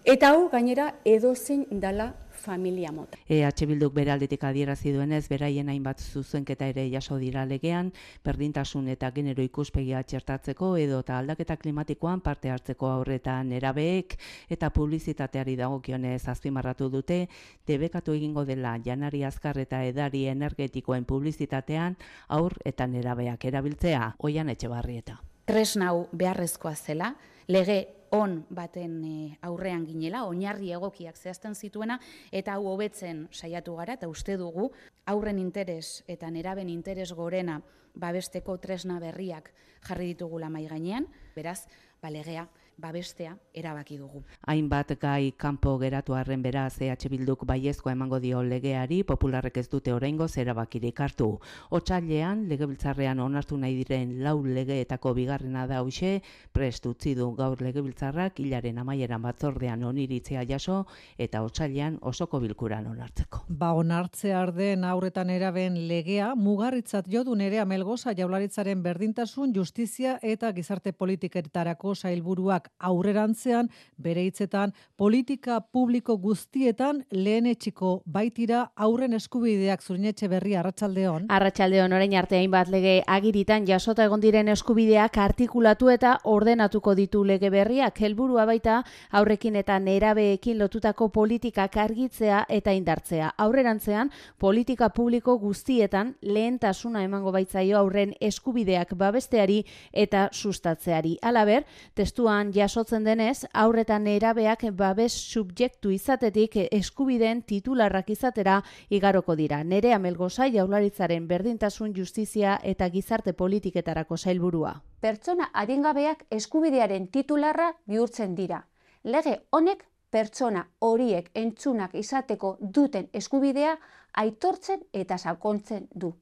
Eta 0.05 0.35
hau 0.35 0.51
gainera 0.53 0.99
edozein 1.09 1.63
dala 1.81 2.11
familia 2.29 2.91
mota. 2.93 3.17
EH 3.25 3.65
Bilduk 3.65 3.95
bere 3.97 4.11
aldetik 4.13 4.43
adierazi 4.45 4.93
duenez, 4.93 5.23
beraien 5.31 5.71
hainbat 5.73 6.03
zuzenketa 6.05 6.67
ere 6.69 6.85
jaso 6.93 7.17
dira 7.17 7.47
legean, 7.49 7.89
berdintasun 8.21 8.91
eta 8.93 9.09
genero 9.17 9.41
ikuspegia 9.41 10.03
txertatzeko 10.05 10.75
edo 10.77 11.01
eta 11.01 11.17
aldaketa 11.23 11.57
klimatikoan 11.57 12.21
parte 12.21 12.53
hartzeko 12.53 12.91
aurretan 12.91 13.57
erabeek 13.57 14.19
eta 14.53 14.69
publizitateari 14.77 15.57
dagokionez 15.57 16.29
azpimarratu 16.29 16.91
dute, 16.93 17.23
debekatu 17.67 18.13
egingo 18.13 18.45
dela 18.45 18.77
janari 18.85 19.25
azkar 19.25 19.57
eta 19.65 19.87
edari 19.89 20.27
energetikoen 20.29 21.09
publizitatean 21.09 21.97
aur 22.29 22.61
eta 22.65 22.87
nerabeak 22.87 23.49
erabiltzea, 23.49 24.17
oian 24.19 24.53
etxe 24.53 24.69
barrieta. 24.69 25.23
Tresnau 25.49 26.11
beharrezkoa 26.13 26.77
zela, 26.77 27.15
lege 27.49 27.87
on 28.15 28.45
baten 28.55 28.93
e, 29.05 29.15
aurrean 29.43 29.85
ginela, 29.89 30.25
oinarri 30.31 30.71
egokiak 30.77 31.19
zehazten 31.19 31.57
zituena, 31.59 31.99
eta 32.33 32.55
hau 32.55 32.69
hobetzen 32.71 33.27
saiatu 33.33 33.75
gara, 33.81 33.97
eta 33.99 34.09
uste 34.09 34.37
dugu, 34.39 34.71
aurren 35.11 35.41
interes 35.43 36.05
eta 36.07 36.31
neraben 36.31 36.71
interes 36.71 37.11
gorena 37.13 37.61
babesteko 37.95 38.57
tresna 38.63 39.01
berriak 39.03 39.51
jarri 39.85 40.13
ditugula 40.15 40.49
mai 40.51 40.67
gainean, 40.71 41.09
beraz, 41.35 41.67
balegea, 42.03 42.47
babestea 42.77 43.37
erabaki 43.55 43.97
dugu. 43.99 44.23
Hainbat 44.47 44.95
gai 45.01 45.33
kanpo 45.37 45.77
geratu 45.79 46.15
arren 46.15 46.43
bera 46.43 46.69
CH 46.71 47.09
Bilduk 47.11 47.45
baiezkoa 47.47 47.93
emango 47.93 48.19
dio 48.21 48.43
legeari 48.43 49.03
popularrek 49.05 49.57
ez 49.63 49.69
dute 49.69 49.93
oraingo 49.93 50.29
zerabakirik 50.29 51.01
hartu. 51.01 51.29
Otsailean 51.71 52.49
legebiltzarrean 52.49 53.21
onartu 53.21 53.57
nahi 53.59 53.77
diren 53.83 54.17
lau 54.25 54.43
legeetako 54.45 55.15
bigarrena 55.15 55.67
da 55.67 55.83
hoxe, 55.83 56.21
prest 56.53 56.87
utzi 56.87 57.15
du 57.15 57.31
gaur 57.35 57.63
legebiltzarrak 57.63 58.41
hilaren 58.41 58.79
amaieran 58.79 59.23
batzordean 59.23 59.85
oniritzea 59.85 60.45
jaso 60.49 60.85
eta 61.19 61.43
otsailean 61.43 61.99
osoko 62.03 62.41
bilkuran 62.41 62.87
onartzeko. 62.91 63.45
Ba 63.49 63.73
onartzea 63.73 64.41
arden 64.43 64.85
aurretan 64.85 65.31
eraben 65.31 65.79
legea 65.89 66.35
mugarritzat 66.35 67.09
jodun 67.11 67.41
ere 67.41 67.61
amelgoza 67.61 68.15
jaularitzaren 68.17 68.83
berdintasun, 68.83 69.55
justizia 69.55 70.19
eta 70.23 70.53
gizarte 70.53 70.93
politiketarako 70.93 71.95
sailburuak 71.95 72.64
aurrerantzean 72.79 73.69
bere 73.99 74.25
hitzetan 74.25 74.73
politika 74.97 75.61
publiko 75.61 76.17
guztietan 76.19 77.03
lehen 77.11 77.47
etxiko 77.47 78.03
baitira 78.07 78.61
aurren 78.77 79.15
eskubideak 79.19 79.83
zurinetxe 79.83 80.29
berri 80.29 80.55
arratsaldeon. 80.57 81.27
Arratsaldeon 81.29 81.93
orain 81.93 82.15
arte 82.19 82.39
hainbat 82.39 82.71
lege 82.73 82.95
agiritan 83.07 83.67
jasota 83.67 84.05
egon 84.09 84.23
diren 84.23 84.49
eskubideak 84.49 85.19
artikulatu 85.19 85.91
eta 85.91 86.17
ordenatuko 86.25 86.95
ditu 86.95 87.25
lege 87.25 87.51
berriak 87.51 88.01
helburua 88.01 88.47
baita 88.47 88.83
aurrekin 89.13 89.57
eta 89.57 89.79
nerabeekin 89.79 90.59
lotutako 90.59 91.09
politikak 91.09 91.77
argitzea 91.77 92.45
eta 92.49 92.73
indartzea. 92.73 93.33
Aurrerantzean 93.39 94.11
politika 94.39 94.91
publiko 94.91 95.39
guztietan 95.39 96.15
lehentasuna 96.23 97.05
emango 97.05 97.33
baitzaio 97.33 97.79
aurren 97.79 98.15
eskubideak 98.21 98.95
babesteari 98.99 99.63
eta 99.93 100.29
sustatzeari. 100.33 101.19
Halaber, 101.23 101.65
testuan 101.95 102.53
jasotzen 102.55 103.05
denez, 103.05 103.45
aurretan 103.53 104.07
erabeak 104.07 104.63
babes 104.77 105.13
subjektu 105.13 105.91
izatetik 105.91 106.57
eskubideen 106.71 107.43
titularrak 107.43 108.11
izatera 108.15 108.61
igaroko 108.91 109.35
dira. 109.37 109.63
Nere 109.65 109.93
amelgoza 109.95 110.47
jaularitzaren 110.53 111.27
berdintasun 111.29 111.95
justizia 111.97 112.59
eta 112.63 112.89
gizarte 112.89 113.33
politiketarako 113.33 114.17
sailburua. 114.17 114.75
Pertsona 115.01 115.51
adingabeak 115.53 116.27
eskubidearen 116.31 117.09
titularra 117.09 117.73
bihurtzen 117.87 118.35
dira. 118.35 118.63
Lege 119.05 119.41
honek 119.51 119.85
pertsona 120.11 120.69
horiek 120.79 121.31
entzunak 121.35 121.95
izateko 121.95 122.57
duten 122.61 123.09
eskubidea 123.13 123.75
aitortzen 124.23 124.87
eta 124.93 125.19
sakontzen 125.19 125.89
du. 125.95 126.15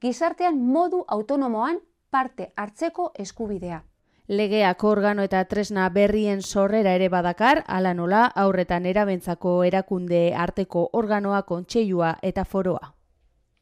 Gizartean 0.00 0.58
modu 0.58 1.04
autonomoan 1.06 1.78
parte 2.10 2.52
hartzeko 2.56 3.12
eskubidea. 3.14 3.84
Legeak 4.30 4.84
organo 4.84 5.24
eta 5.26 5.40
tresna 5.50 5.88
berrien 5.90 6.42
sorrera 6.42 6.92
ere 6.94 7.08
badakar, 7.10 7.64
ala 7.66 7.94
nola 7.98 8.20
aurretan 8.42 8.86
erabentzako 8.86 9.54
erakunde 9.66 10.20
arteko 10.44 10.84
organoa 11.00 11.42
kontseilua 11.48 12.12
eta 12.22 12.44
foroa. 12.44 12.92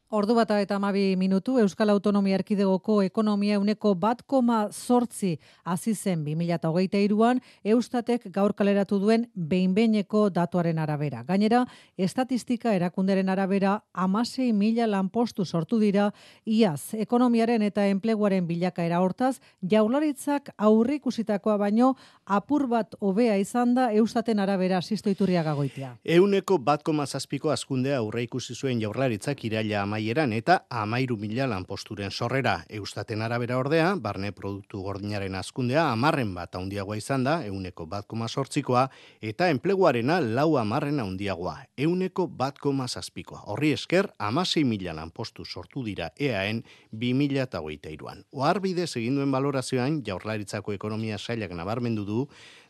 Ordu 0.09 0.33
bata 0.33 0.55
eta 0.57 0.73
amabi 0.79 1.13
minutu, 1.21 1.59
Euskal 1.61 1.91
Autonomia 1.93 2.39
Erkidegoko 2.39 2.95
ekonomia 3.05 3.59
uneko 3.61 3.91
bat 3.93 4.23
koma 4.25 4.71
sortzi 4.73 5.35
azizen 5.69 6.23
2008 6.25 7.01
iruan, 7.05 7.37
Eustatek 7.61 8.25
gaur 8.33 8.55
kaleratu 8.57 8.97
duen 8.97 9.27
behinbeineko 9.35 10.23
datuaren 10.33 10.79
arabera. 10.81 11.21
Gainera, 11.27 11.59
estatistika 11.95 12.73
erakunderen 12.73 13.29
arabera 13.29 13.75
amasei 13.93 14.47
mila 14.51 14.87
lanpostu 14.89 15.45
sortu 15.45 15.77
dira, 15.77 16.07
iaz, 16.43 16.95
ekonomiaren 16.97 17.61
eta 17.69 17.85
enpleguaren 17.85 18.47
bilakaera 18.49 19.03
hortaz, 19.05 19.35
jaularitzak 19.61 20.49
aurri 20.57 20.97
ikusitakoa 21.03 21.59
baino, 21.61 21.91
apur 22.25 22.65
bat 22.65 22.97
hobea 22.99 23.37
izan 23.37 23.77
da 23.77 23.91
Eustaten 23.93 24.41
arabera 24.41 24.81
asistoiturria 24.81 25.45
gagoitea. 25.45 25.93
Euneko 26.17 26.57
bat 26.57 26.81
koma 26.81 27.05
zazpiko 27.05 27.53
askundea 27.53 28.01
aurre 28.01 28.25
ikusi 28.25 28.57
zuen 28.57 28.81
jaurlaritzak 28.81 29.45
iraila 29.45 29.85
amaieran 29.99 30.31
eta 30.31 30.61
amairu 30.69 31.17
mila 31.19 31.45
lanposturen 31.45 32.11
sorrera. 32.11 32.63
Eustaten 32.69 33.21
arabera 33.21 33.57
ordea, 33.59 33.95
barne 33.99 34.31
produktu 34.31 34.79
gordinaren 34.81 35.35
askundea 35.35 35.89
amarren 35.91 36.31
bat 36.33 36.55
handiagoa 36.55 36.95
izan 36.95 37.25
da, 37.25 37.43
euneko 37.43 37.85
bat 37.85 38.07
koma 38.07 38.29
sortzikoa, 38.29 38.85
eta 39.19 39.49
enpleguarena 39.51 40.21
lau 40.21 40.55
amarren 40.57 41.01
handiagoa, 41.03 41.65
euneko 41.77 42.27
bat 42.27 42.57
koma 42.59 42.87
zazpikoa. 42.87 43.41
Horri 43.51 43.73
esker, 43.75 44.07
amasei 44.17 44.63
mila 44.63 44.93
lanpostu 44.93 45.43
sortu 45.43 45.83
dira 45.83 46.13
EAen 46.17 46.63
bi 46.91 47.11
mila 47.13 47.43
eta 47.43 47.59
hogeita 47.59 47.91
iruan. 47.91 48.23
Oarbide 48.31 48.87
seginduen 48.87 49.31
balorazioan, 49.35 49.99
jaurlaritzako 50.07 50.77
ekonomia 50.77 51.17
sailak 51.19 51.51
nabarmendu 51.51 52.05
du, 52.07 52.23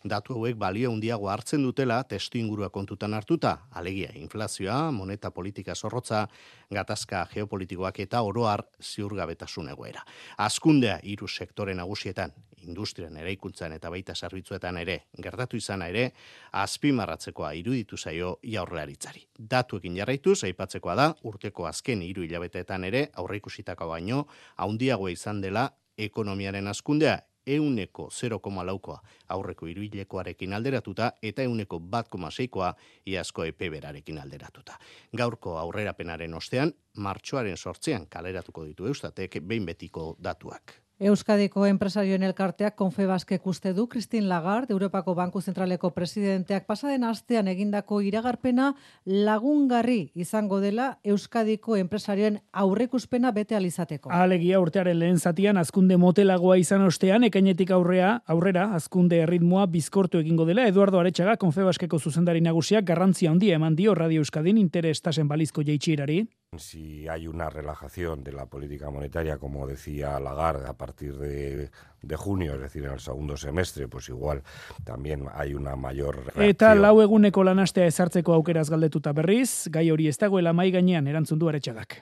datu 0.03 0.33
hauek 0.33 0.55
balio 0.55 0.91
handiago 0.91 1.29
hartzen 1.29 1.63
dutela 1.63 2.03
testu 2.03 2.37
ingurua 2.37 2.69
kontutan 2.69 3.13
hartuta, 3.13 3.57
alegia 3.71 4.11
inflazioa, 4.15 4.91
moneta 4.91 5.31
politika 5.31 5.75
zorrotza, 5.75 6.27
gatazka 6.71 7.25
geopolitikoak 7.33 7.99
eta 7.99 8.21
oroar 8.21 8.63
ziurgabetasun 8.81 9.69
egoera. 9.69 10.05
Azkundea 10.37 10.99
hiru 11.03 11.27
sektore 11.27 11.73
nagusietan, 11.75 12.31
industrian 12.63 13.17
eraikuntzan 13.17 13.73
eta 13.73 13.89
baita 13.89 14.15
zerbitzuetan 14.15 14.77
ere, 14.77 15.03
gertatu 15.21 15.57
izana 15.57 15.87
ere, 15.87 16.11
azpimarratzekoa 16.51 17.51
iruditu 17.59 17.97
zaio 17.97 18.37
jaurlaritzari. 18.43 19.25
Datuekin 19.39 19.95
jarraituz, 19.95 20.43
aipatzekoa 20.43 20.95
da, 20.95 21.13
urteko 21.23 21.67
azken 21.67 22.01
hiru 22.01 22.23
hilabeteetan 22.23 22.83
ere, 22.83 23.09
aurreikusitako 23.13 23.87
baino, 23.87 24.25
haundiagoa 24.57 25.11
izan 25.11 25.41
dela 25.41 25.69
ekonomiaren 25.99 26.67
azkundea 26.67 27.19
euneko 27.55 28.09
0,4 28.13 28.65
laukoa 28.65 28.99
aurreko 29.29 29.67
iruilekoarekin 29.67 30.53
alderatuta 30.53 31.11
eta 31.23 31.41
euneko 31.41 31.79
bat 31.79 32.09
koa 32.49 32.73
iazko 33.05 33.43
epeberarekin 33.43 34.19
alderatuta. 34.19 34.77
Gaurko 35.17 35.57
aurrerapenaren 35.57 36.33
ostean, 36.33 36.73
martxoaren 36.97 37.57
sortzean 37.57 38.07
kaleratuko 38.09 38.65
ditu 38.65 38.85
eustatek 38.85 39.41
behin 39.41 39.65
betiko 39.65 40.15
datuak. 40.23 40.88
Euskadiko 40.99 41.63
enpresarioen 41.63 42.25
elkarteak 42.27 42.73
Konfebaskek 42.75 43.45
uste 43.47 43.71
du 43.71 43.85
Christine 43.87 44.27
Lagarde, 44.27 44.73
Europako 44.73 45.13
Banku 45.15 45.39
Zentraleko 45.39 45.93
presidenteak 45.95 46.65
pasaden 46.67 47.05
astean 47.07 47.47
egindako 47.47 48.01
iragarpena 48.03 48.73
lagungarri 49.05 50.11
izango 50.13 50.59
dela 50.59 50.89
Euskadiko 51.07 51.77
enpresarioen 51.79 52.41
aurrekuspena 52.51 53.31
bete 53.31 53.55
alizateko. 53.55 54.11
Alegia 54.11 54.59
urtearen 54.59 54.99
lehen 54.99 55.19
zatian 55.19 55.57
azkunde 55.57 55.95
motelagoa 55.95 56.57
izan 56.59 56.83
ostean 56.83 57.23
ekainetik 57.23 57.71
aurrea, 57.71 58.17
aurrera 58.27 58.73
azkunde 58.75 59.21
erritmoa 59.23 59.69
bizkortu 59.71 60.19
egingo 60.19 60.43
dela 60.43 60.67
Eduardo 60.67 60.99
Aretxaga 60.99 61.37
Konfebaskeko 61.39 61.99
zuzendari 61.99 62.43
nagusiak 62.43 62.83
garrantzia 62.83 63.31
handia 63.31 63.55
eman 63.55 63.79
dio 63.79 63.95
Radio 63.95 64.19
Euskadin 64.19 64.57
interestasen 64.57 65.31
balizko 65.31 65.63
jeitxirari. 65.63 66.25
Si 66.57 67.07
hay 67.07 67.27
una 67.27 67.47
relajación 67.51 68.23
de 68.23 68.31
la 68.31 68.47
política 68.47 68.89
monetaria, 68.89 69.37
como 69.37 69.67
decía 69.67 70.19
Lagarde, 70.19 70.67
a 70.67 70.73
partir 70.89 71.17
de, 71.17 71.69
de 72.01 72.15
junio, 72.15 72.55
es 72.55 72.61
decir, 72.61 72.83
en 72.83 72.93
el 72.93 72.99
segundo 72.99 73.37
semestre, 73.37 73.87
pues 73.87 74.09
igual 74.09 74.41
también 74.83 75.27
hay 75.33 75.53
una 75.53 75.75
mayor 75.75 76.15
reacción. 76.15 76.49
Eta 76.49 76.73
lau 76.75 76.97
eguneko 77.03 77.43
lanastea 77.45 77.85
ezartzeko 77.85 78.33
aukeraz 78.33 78.69
galdetuta 78.73 79.13
berriz, 79.13 79.69
gai 79.69 79.89
hori 79.93 80.09
ez 80.09 80.17
dagoela 80.17 80.53
mai 80.53 80.71
gainean 80.73 81.07
erantzun 81.07 81.39
du 81.39 81.49
aretxagak. 81.51 82.01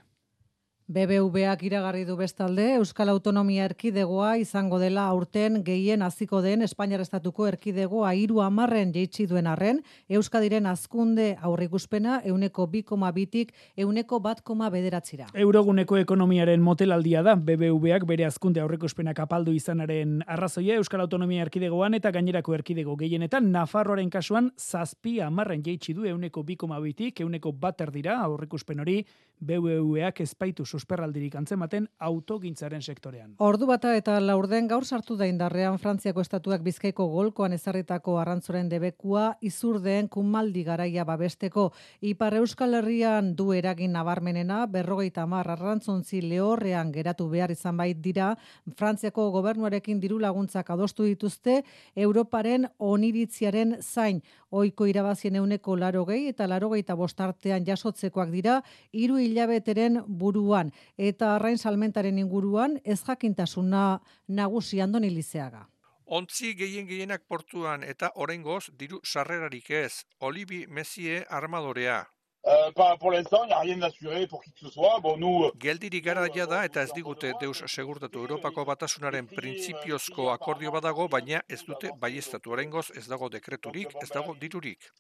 BBVak 0.88 1.66
iragarri 1.68 2.06
du 2.08 2.14
bestalde 2.16 2.64
Euskal 2.78 3.10
Autonomia 3.12 3.66
Erkidegoa 3.68 4.38
izango 4.40 4.78
dela 4.80 5.10
aurten 5.12 5.58
gehien 5.68 6.02
hasiko 6.02 6.40
den 6.40 6.62
Espainiar 6.64 7.02
Estatuko 7.04 7.44
Erkidegoa 7.50 8.14
hiru 8.16 8.40
hamarren 8.40 8.94
jeitsi 8.96 9.26
duen 9.28 9.50
arren 9.52 9.82
Euskadiren 10.08 10.70
azkunde 10.72 11.26
aurrikuspena 11.42 12.22
euneko 12.32 12.70
2,2tik 12.72 13.52
euneko 13.84 14.22
bat 14.24 14.40
koma 14.48 14.70
bederatzira. 14.72 15.28
Euroguneko 15.34 15.98
ekonomiaren 16.00 16.64
motelaldia 16.64 17.26
da, 17.28 17.36
BBVak 17.36 18.08
bere 18.08 18.30
azkunde 18.30 18.64
aurrikuspena 18.64 19.12
kapaldu 19.14 19.52
izanaren 19.52 20.22
arrazoia 20.26 20.80
Euskal 20.80 21.04
Autonomia 21.04 21.44
Erkidegoan 21.50 22.00
eta 22.00 22.14
gainerako 22.16 22.56
erkidego 22.62 22.96
gehienetan 22.96 23.52
Nafarroaren 23.52 24.10
kasuan 24.10 24.54
zazpi 24.56 25.20
hamarren 25.20 25.68
jeitsi 25.68 25.92
du 25.92 26.08
euneko 26.08 26.48
2,2tik 26.48 27.26
euneko 27.28 27.52
bat 27.52 27.84
erdira 27.90 28.22
aurrikuspen 28.24 28.80
hori 28.80 29.02
BBVak 29.44 30.24
espaitu 30.24 30.64
susperraldirik 30.78 31.36
antzematen 31.40 31.88
autogintzaren 32.08 32.84
sektorean. 32.86 33.34
Ordu 33.44 33.68
bata 33.70 33.96
eta 33.98 34.18
laurden 34.22 34.70
gaur 34.70 34.86
sartu 34.86 35.18
da 35.18 35.28
indarrean 35.30 35.80
Frantziako 35.82 36.22
estatuak 36.22 36.64
bizkaiko 36.66 37.08
golkoan 37.12 37.56
ezarritako 37.58 38.18
arrantzoren 38.22 38.70
debekua 38.70 39.28
izurdeen 39.42 40.10
kumaldi 40.14 40.64
garaia 40.68 41.06
babesteko. 41.08 41.72
Ipar 42.02 42.38
Euskal 42.42 42.78
Herrian 42.80 43.34
du 43.36 43.52
eragin 43.58 43.96
nabarmenena 43.98 44.66
berrogeita 44.72 45.26
hamar 45.26 45.50
arrantzontzi 45.56 46.22
lehorrean 46.22 46.92
geratu 46.94 47.30
behar 47.30 47.52
izan 47.52 47.78
bait 47.78 48.02
dira 48.02 48.34
Frantziako 48.78 49.30
gobernuarekin 49.36 50.02
diru 50.04 50.20
laguntzak 50.22 50.70
adostu 50.76 51.08
dituzte 51.10 51.62
Europaren 51.96 52.68
oniritziaren 52.78 53.78
zain 53.82 54.22
oiko 54.52 54.88
irabazien 54.88 55.36
euneko 55.36 55.76
larogei 55.76 56.28
eta 56.30 56.48
larogeita 56.48 56.96
bostartean 56.96 57.66
jasotzekoak 57.68 58.32
dira 58.32 58.62
hiru 58.94 59.18
hilabeteren 59.20 60.02
buruan 60.08 60.67
eta 60.98 61.36
arrain 61.36 61.58
salmentaren 61.58 62.18
inguruan 62.18 62.80
ez 62.84 63.00
jakintasuna 63.04 64.00
nagusi 64.28 64.82
andoni 64.82 65.10
lizeaga. 65.14 65.68
Ontzi 66.08 66.54
gehien 66.56 66.88
gehienak 66.88 67.26
portuan 67.28 67.84
eta 67.84 68.12
oraingoz 68.16 68.70
diru 68.80 69.02
sarrerarik 69.04 69.72
ez. 69.72 70.06
Olibi 70.20 70.66
Messie 70.68 71.26
armadorea. 71.30 72.06
Euh, 72.46 72.72
pour 73.00 73.12
l'instant, 73.12 73.44
il 73.44 73.48
n'y 73.48 73.54
a 73.54 73.60
rien 73.60 73.78
d'assuré 73.78 74.28
pour 74.28 74.42
qui 74.44 74.52
que 74.52 74.60
ce 74.60 74.70
soit. 74.70 75.00
Bon, 75.02 75.18
nous... 75.18 75.46
Euh, 75.46 75.52
Geldirik 75.60 76.06
gara 76.06 76.28
da 76.28 76.64
eta 76.66 76.82
ez 76.82 76.94
digute 76.94 77.34
deus 77.42 77.64
segurtatu 77.68 78.20
Europako 78.20 78.64
batasunaren 78.66 79.28
printzipiozko 79.28 80.30
akordio 80.32 80.72
badago, 80.72 81.08
baina 81.10 81.42
ez 81.50 81.64
dute 81.66 81.92
baiestatu 82.00 82.52
oraingoz 82.52 82.92
ez 82.96 83.08
dago 83.08 83.30
dekreturik, 83.30 83.92
ez 84.02 84.10
dago 84.10 84.36
dirurik. 84.40 84.92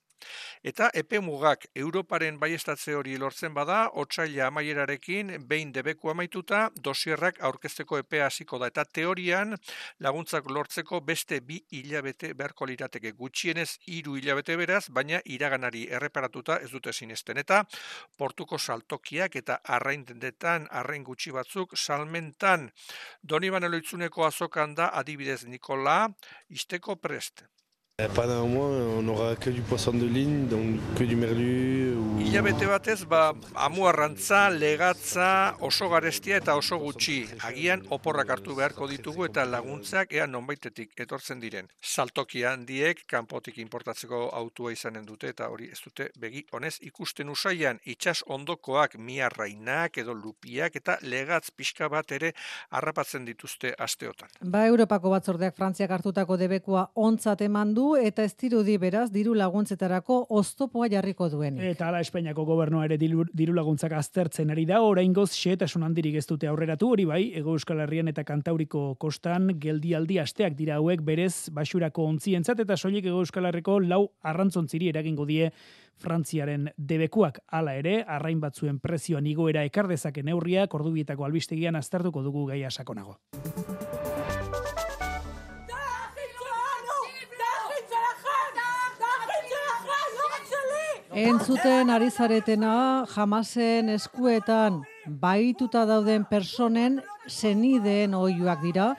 Eta 0.63 0.89
epe 0.93 1.19
mugak 1.21 1.67
Europaren 1.75 2.39
baiestatze 2.41 2.95
hori 2.97 3.17
lortzen 3.21 3.53
bada, 3.53 3.77
otsaila 4.03 4.47
amaierarekin 4.47 5.35
behin 5.47 5.71
debeku 5.75 6.09
amaituta, 6.09 6.71
dosierrak 6.87 7.37
aurkezteko 7.49 7.99
epea 8.01 8.25
hasiko 8.25 8.59
da. 8.59 8.67
Eta 8.73 8.83
teorian 8.85 9.55
laguntzak 9.99 10.49
lortzeko 10.49 11.01
beste 11.11 11.39
bi 11.39 11.61
hilabete 11.71 12.33
beharko 12.33 12.65
lirateke 12.65 13.11
gutxienez 13.11 13.69
hiru 13.85 14.17
hilabete 14.17 14.57
beraz, 14.57 14.87
baina 14.89 15.21
iraganari 15.37 15.85
erreparatuta 15.99 16.59
ez 16.65 16.71
dute 16.73 16.93
sinesten. 17.27 17.37
Eta 17.37 17.65
portuko 18.17 18.57
saltokiak 18.57 19.35
eta 19.35 19.59
arraindendetan, 19.63 20.67
arrain 20.71 21.03
gutxi 21.03 21.31
batzuk, 21.31 21.75
salmentan, 21.75 22.71
doni 23.23 23.49
baneloitzuneko 23.49 24.25
azokan 24.25 24.75
da 24.75 24.91
adibidez 24.93 25.45
Nikola, 25.45 26.09
isteko 26.49 26.95
prest. 26.95 27.43
Pendant 28.13 28.43
un 28.43 28.47
mois, 28.47 28.67
on 28.99 29.07
aura 29.07 29.35
que 29.35 29.49
du 29.49 29.63
poisson 29.63 29.93
de 29.93 30.05
ligne, 30.05 30.47
donc 30.47 30.79
que 30.95 31.03
du 31.03 31.15
merlu. 31.15 31.95
Ou... 31.97 32.19
Ilabete 32.21 32.67
batez, 32.69 33.05
ba, 33.09 33.33
amuarrantza, 33.55 34.51
legatza, 34.51 35.55
oso 35.61 35.89
garestia 35.89 36.37
eta 36.37 36.53
oso 36.59 36.77
gutxi. 36.77 37.23
Agian 37.47 37.81
oporrak 37.89 38.29
hartu 38.35 38.53
beharko 38.53 38.85
ditugu 38.91 39.25
eta 39.25 39.47
laguntzak 39.49 40.13
ea 40.13 40.27
nonbaitetik 40.29 40.93
etortzen 41.05 41.41
diren. 41.41 41.71
Saltoki 41.81 42.43
handiek 42.45 43.01
kanpotik 43.09 43.57
importatzeko 43.63 44.27
autua 44.43 44.75
izanen 44.75 45.09
dute 45.09 45.33
eta 45.33 45.49
hori 45.49 45.71
ez 45.73 45.81
dute 45.81 46.11
begi 46.21 46.45
honez 46.51 46.75
ikusten 46.85 47.33
usaian 47.33 47.81
itxas 47.83 48.21
ondokoak 48.27 48.99
miarrainak 48.99 49.97
edo 50.03 50.13
lupiak 50.13 50.77
eta 50.77 50.99
legatz 51.01 51.49
pixka 51.49 51.89
bat 51.89 52.13
ere 52.13 52.35
harrapatzen 52.69 53.25
dituzte 53.25 53.73
asteotan. 53.73 54.29
Ba, 54.45 54.67
Europako 54.69 55.15
batzordeak 55.17 55.57
Frantziak 55.57 55.97
hartutako 55.97 56.37
debekua 56.37 56.91
ontzat 56.93 57.41
eman 57.49 57.73
du 57.73 57.86
eta 57.95 58.23
ez 58.27 58.33
dirudi 58.35 58.75
beraz 58.77 59.07
diru 59.13 59.33
laguntzetarako 59.37 60.17
oztopoa 60.35 60.89
jarriko 60.91 61.29
duen. 61.31 61.59
Eta 61.63 61.87
ala 61.87 62.01
Espainiako 62.03 62.43
gobernua 62.45 62.83
ere 62.85 62.97
diru 62.97 63.55
laguntzak 63.55 63.95
aztertzen 63.97 64.51
ari 64.51 64.65
da, 64.65 64.81
oraingoz 64.81 65.29
xehetasun 65.31 65.85
handirik 65.87 66.17
ez 66.19 66.25
dute 66.27 66.49
aurreratu 66.51 66.91
hori 66.91 67.05
bai, 67.05 67.21
Ego 67.39 67.55
Euskal 67.55 67.79
Herrian 67.85 68.11
eta 68.11 68.25
Kantauriko 68.27 68.95
kostan 68.99 69.53
geldialdi 69.61 70.19
asteak 70.19 70.57
dira 70.59 70.81
hauek 70.81 71.01
berez 71.05 71.49
basurako 71.53 72.09
ontzientzat 72.11 72.59
eta 72.65 72.77
soilik 72.77 73.05
Ego 73.05 73.23
Euskal 73.23 73.47
Herriko 73.47 73.79
lau 73.79 74.07
arrantzontziri 74.21 74.89
eragingo 74.91 75.25
die 75.25 75.51
Frantziaren 75.97 76.69
debekuak 76.77 77.39
hala 77.47 77.73
ere, 77.79 78.03
arrain 78.05 78.41
batzuen 78.41 78.77
prezioan 78.79 79.25
igoera 79.25 79.63
ekardezake 79.65 80.23
neurriak 80.23 80.73
ordubietako 80.77 81.25
albistegian 81.25 81.75
aztertuko 81.79 82.21
dugu 82.21 82.45
gaia 82.51 82.69
sakonago. 82.69 83.17
Entzuten 91.17 91.89
ari 91.89 92.11
zaretena 92.13 93.03
jamasen 93.09 93.87
eskuetan 93.89 94.75
baituta 95.21 95.81
dauden 95.89 96.27
personen 96.29 96.99
zenideen 97.25 98.13
oioak 98.13 98.61
dira. 98.61 98.91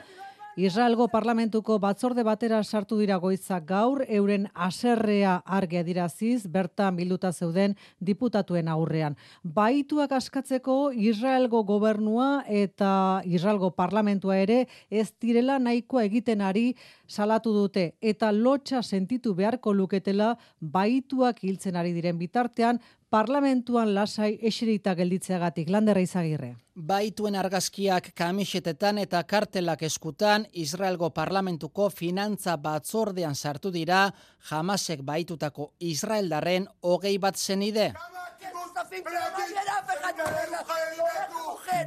Israelgo 0.59 1.05
parlamentuko 1.07 1.77
batzorde 1.79 2.23
batera 2.27 2.57
sartu 2.67 2.97
dira 2.99 3.15
goizak 3.23 3.63
gaur, 3.69 4.01
euren 4.11 4.49
aserrea 4.67 5.37
argi 5.45 5.77
adiraziz, 5.79 6.49
bertan 6.51 6.97
bilduta 6.97 7.31
zeuden 7.31 7.77
diputatuen 8.03 8.67
aurrean. 8.67 9.15
Baituak 9.43 10.11
askatzeko 10.17 10.91
Israelgo 10.91 11.63
gobernua 11.63 12.43
eta 12.43 12.91
Israelgo 13.23 13.71
parlamentua 13.71 14.35
ere 14.43 14.65
ez 14.91 15.07
direla 15.21 15.61
nahikoa 15.63 16.03
egiten 16.09 16.43
ari 16.43 16.73
salatu 17.07 17.55
dute 17.55 17.93
eta 18.01 18.33
lotxa 18.35 18.83
sentitu 18.83 19.31
beharko 19.39 19.71
luketela 19.71 20.33
baituak 20.59 21.39
hiltzen 21.39 21.79
ari 21.79 21.95
diren 21.95 22.19
bitartean 22.19 22.83
parlamentuan 23.09 23.95
lasai 23.95 24.37
eserita 24.45 24.93
gelditzeagatik 24.95 25.69
landerra 25.73 26.01
izagirre. 26.05 26.51
Baituen 26.89 27.35
argazkiak 27.35 28.11
kamisetetan 28.15 29.01
eta 29.01 29.23
kartelak 29.23 29.81
eskutan 29.87 30.45
Israelgo 30.53 31.09
parlamentuko 31.09 31.89
finantza 31.89 32.55
batzordean 32.57 33.35
sartu 33.35 33.71
dira 33.71 34.03
jamasek 34.51 35.01
baitutako 35.03 35.71
Israeldarren 35.79 36.67
hogei 36.83 37.17
bat 37.17 37.37
zenide. 37.37 37.91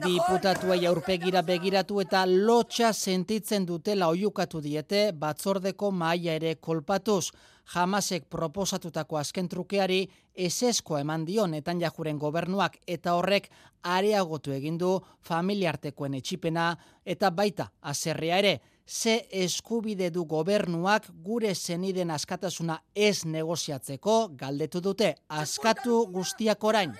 Diputatuei 0.02 0.87
aurpegira 0.87 1.42
begiratu 1.46 2.00
eta 2.02 2.26
lotxa 2.26 2.92
sentitzen 2.92 3.66
dutela 3.66 4.08
oiukatu 4.08 4.61
diete 4.61 5.12
batzordeko 5.14 5.90
maila 5.90 6.35
ere 6.40 6.56
kolpatuz. 6.56 7.30
Jamasek 7.75 8.25
proposatutako 8.31 9.16
azken 9.16 9.48
trukeari 9.48 10.07
esesko 10.35 10.98
eman 10.98 11.25
dio 11.25 11.46
netan 11.46 11.81
jajuren 11.81 12.18
gobernuak 12.18 12.77
eta 12.87 13.14
horrek 13.14 13.48
areagotu 13.83 14.53
egindu 14.53 14.98
familiartekoen 15.29 16.14
etxipena 16.14 16.77
eta 17.05 17.31
baita 17.31 17.70
azerria 17.81 18.38
ere. 18.38 18.61
Ze 18.87 19.29
eskubide 19.31 20.11
du 20.11 20.25
gobernuak 20.27 21.07
gure 21.25 21.55
zeniden 21.55 22.11
askatasuna 22.11 22.81
ez 22.94 23.25
negoziatzeko 23.25 24.29
galdetu 24.37 24.81
dute 24.81 25.14
askatu 25.29 26.07
guztiak 26.12 26.64
orain. 26.64 26.92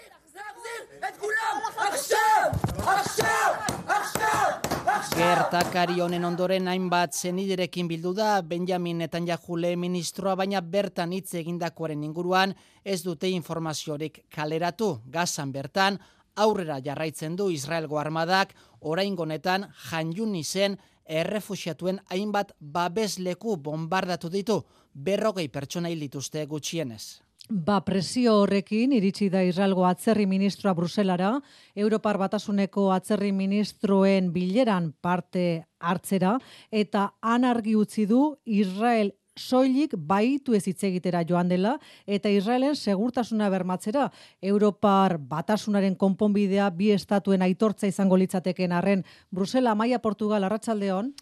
Gertakari 5.12 5.98
honen 6.00 6.24
ondoren 6.24 6.68
hainbat 6.70 7.14
zeniderekin 7.14 7.88
bildu 7.90 8.12
da 8.14 8.42
Benjamin 8.42 8.98
Netanyahu 9.02 9.56
ministroa 9.76 10.36
baina 10.36 10.60
bertan 10.60 11.12
hitz 11.12 11.34
egindakoaren 11.34 12.04
inguruan 12.04 12.54
ez 12.84 13.02
dute 13.02 13.28
informaziorik 13.28 14.24
kaleratu. 14.30 15.00
Gazan 15.06 15.52
bertan 15.52 15.98
aurrera 16.36 16.78
jarraitzen 16.80 17.36
du 17.36 17.50
Israelgo 17.50 17.98
armadak 17.98 18.54
orain 18.80 19.16
gonetan 19.16 19.66
janjun 19.90 20.34
izen 20.34 20.78
errefusiatuen 21.06 22.00
hainbat 22.10 22.52
babesleku 22.60 23.56
bombardatu 23.56 24.30
ditu. 24.30 24.62
Berrogei 24.94 25.48
pertsona 25.48 25.88
hil 25.88 26.00
dituzte 26.00 26.46
gutxienez. 26.46 27.32
Ba, 27.50 27.81
presio 27.85 28.37
horrekin 28.38 28.92
iritsi 28.94 29.26
da 29.28 29.42
Israelgo 29.42 29.83
atzerri 29.85 30.28
ministroa 30.31 30.74
Bruselara, 30.78 31.33
Europar 31.74 32.16
Batasuneko 32.16 32.92
atzerri 32.94 33.33
ministroen 33.33 34.31
bileran 34.33 34.92
parte 35.00 35.64
hartzera, 35.81 36.37
eta 36.70 37.11
anargi 37.20 37.74
utzi 37.74 38.07
du 38.07 38.22
Israel 38.46 39.12
soilik 39.37 39.94
baitu 39.96 40.55
ez 40.55 40.66
hitz 40.68 40.85
egitera 40.85 41.24
joan 41.28 41.48
dela 41.48 41.78
eta 42.07 42.31
Israelen 42.31 42.76
segurtasuna 42.76 43.48
bermatzera. 43.50 44.11
Europar 44.40 45.18
batasunaren 45.18 45.96
konponbidea 45.96 46.70
bi 46.70 46.92
estatuen 46.92 47.42
aitortza 47.42 47.88
izango 47.88 48.16
litzateken 48.16 48.72
arren. 48.72 49.05
Brusela, 49.31 49.74
Maia, 49.74 49.98
Portugal, 49.98 50.44
Arratsaldeon. 50.44 51.14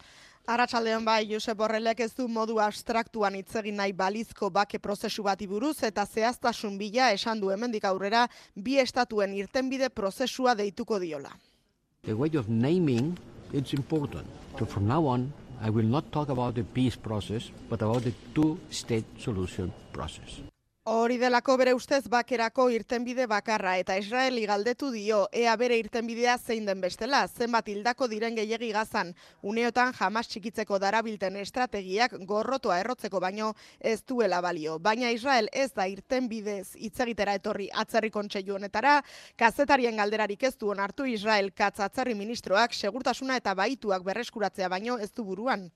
Arratsaldeon 0.46 1.05
bai, 1.05 1.26
Josep 1.31 1.59
Borrelek 1.59 2.00
ez 2.00 2.12
du 2.16 2.26
modu 2.29 2.59
abstraktuan 2.59 3.37
hitz 3.38 3.55
egin 3.61 3.76
nahi 3.76 3.92
balizko 3.92 4.50
bake 4.50 4.79
prozesu 4.79 5.22
bati 5.22 5.46
buruz 5.46 5.83
eta 5.87 6.07
zehaztasun 6.07 6.79
bila 6.79 7.12
esan 7.12 7.40
du 7.40 7.50
hemendik 7.50 7.85
aurrera 7.85 8.26
bi 8.57 8.79
estatuen 8.79 9.35
irtenbide 9.35 9.90
prozesua 9.90 10.55
deituko 10.55 10.98
diola. 10.98 11.31
The 12.03 12.14
way 12.14 12.35
of 12.37 12.48
naming 12.48 13.18
it's 13.53 13.74
important. 13.74 14.26
So 14.59 14.66
from 14.66 14.88
now 14.88 15.07
on 15.07 15.33
I 15.62 15.68
will 15.70 15.87
not 15.87 16.11
talk 16.11 16.31
about 16.31 16.55
the 16.55 16.64
peace 16.64 16.96
process, 16.96 17.50
but 17.68 17.83
about 17.83 18.03
the 18.03 18.14
two-state 18.35 19.05
solution 19.18 19.72
process. 19.92 20.40
Hori 20.90 21.20
delako 21.22 21.55
bere 21.55 21.70
ustez 21.70 22.09
bakerako 22.11 22.64
irtenbide 22.74 23.29
bakarra 23.31 23.76
eta 23.79 23.94
Israeli 24.00 24.40
galdetu 24.50 24.88
dio 24.90 25.20
ea 25.40 25.53
bere 25.61 25.76
irtenbidea 25.79 26.33
zein 26.38 26.66
den 26.66 26.81
bestela, 26.83 27.20
zenbat 27.29 27.68
hildako 27.70 28.09
diren 28.11 28.35
gehiegi 28.35 28.72
gazan, 28.74 29.12
uneotan 29.53 29.94
jamas 30.00 30.26
txikitzeko 30.33 30.81
darabilten 30.83 31.38
estrategiak 31.44 32.18
gorrotoa 32.33 32.81
errotzeko 32.83 33.22
baino 33.22 33.53
ez 33.79 34.00
duela 34.03 34.42
balio. 34.42 34.81
Baina 34.81 35.14
Israel 35.14 35.46
ez 35.53 35.68
da 35.79 35.87
irtenbidez 35.87 36.74
itzegitera 36.74 37.38
etorri 37.38 37.70
atzerri 37.85 38.11
kontseilu 38.11 38.59
honetara, 38.59 38.98
kazetarien 39.38 40.03
galderarik 40.03 40.42
ez 40.42 40.57
du 40.59 40.74
onartu 40.74 41.07
Israel 41.07 41.55
katz 41.55 41.79
atzerri 41.87 42.18
ministroak 42.18 42.74
segurtasuna 42.74 43.38
eta 43.38 43.55
baituak 43.55 44.03
berreskuratzea 44.11 44.68
baino 44.68 44.98
ez 44.98 45.12
du 45.12 45.22
buruan. 45.22 45.70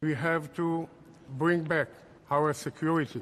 We 0.00 0.16
have 0.16 0.48
to 0.56 0.88
bring 1.36 1.68
back 1.68 1.90
our 2.30 2.54
security 2.54 3.20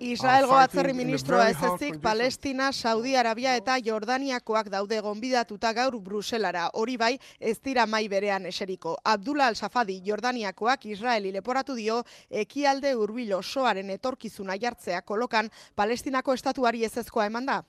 Israelgo 0.00 0.54
atzerri 0.56 0.94
ministroa 0.96 1.50
ez 1.50 1.58
ezik, 1.68 1.98
Palestina, 2.00 2.70
Saudi 2.72 3.14
Arabia 3.20 3.52
eta 3.56 3.74
Jordaniakoak 3.84 4.70
daude 4.72 5.00
gonbidatuta 5.04 5.72
gaur 5.76 5.98
Bruselara. 6.00 6.68
Hori 6.72 6.96
bai, 6.96 7.10
ez 7.38 7.58
dira 7.60 7.84
mai 7.86 8.06
berean 8.08 8.46
eseriko. 8.48 8.96
Abdullah 9.04 9.50
al-Safadi, 9.52 10.00
Jordaniakoak 10.06 10.86
Israeli 10.86 11.32
leporatu 11.32 11.76
dio, 11.76 12.02
ekialde 12.30 12.94
urbilo 12.96 13.42
soaren 13.42 13.90
etorkizuna 13.96 14.56
jartzea 14.56 15.02
kolokan 15.02 15.52
Palestinako 15.74 16.32
estatuari 16.32 16.84
ez 16.84 16.96
ezkoa 17.04 17.28
eman 17.28 17.52
da 17.52 17.60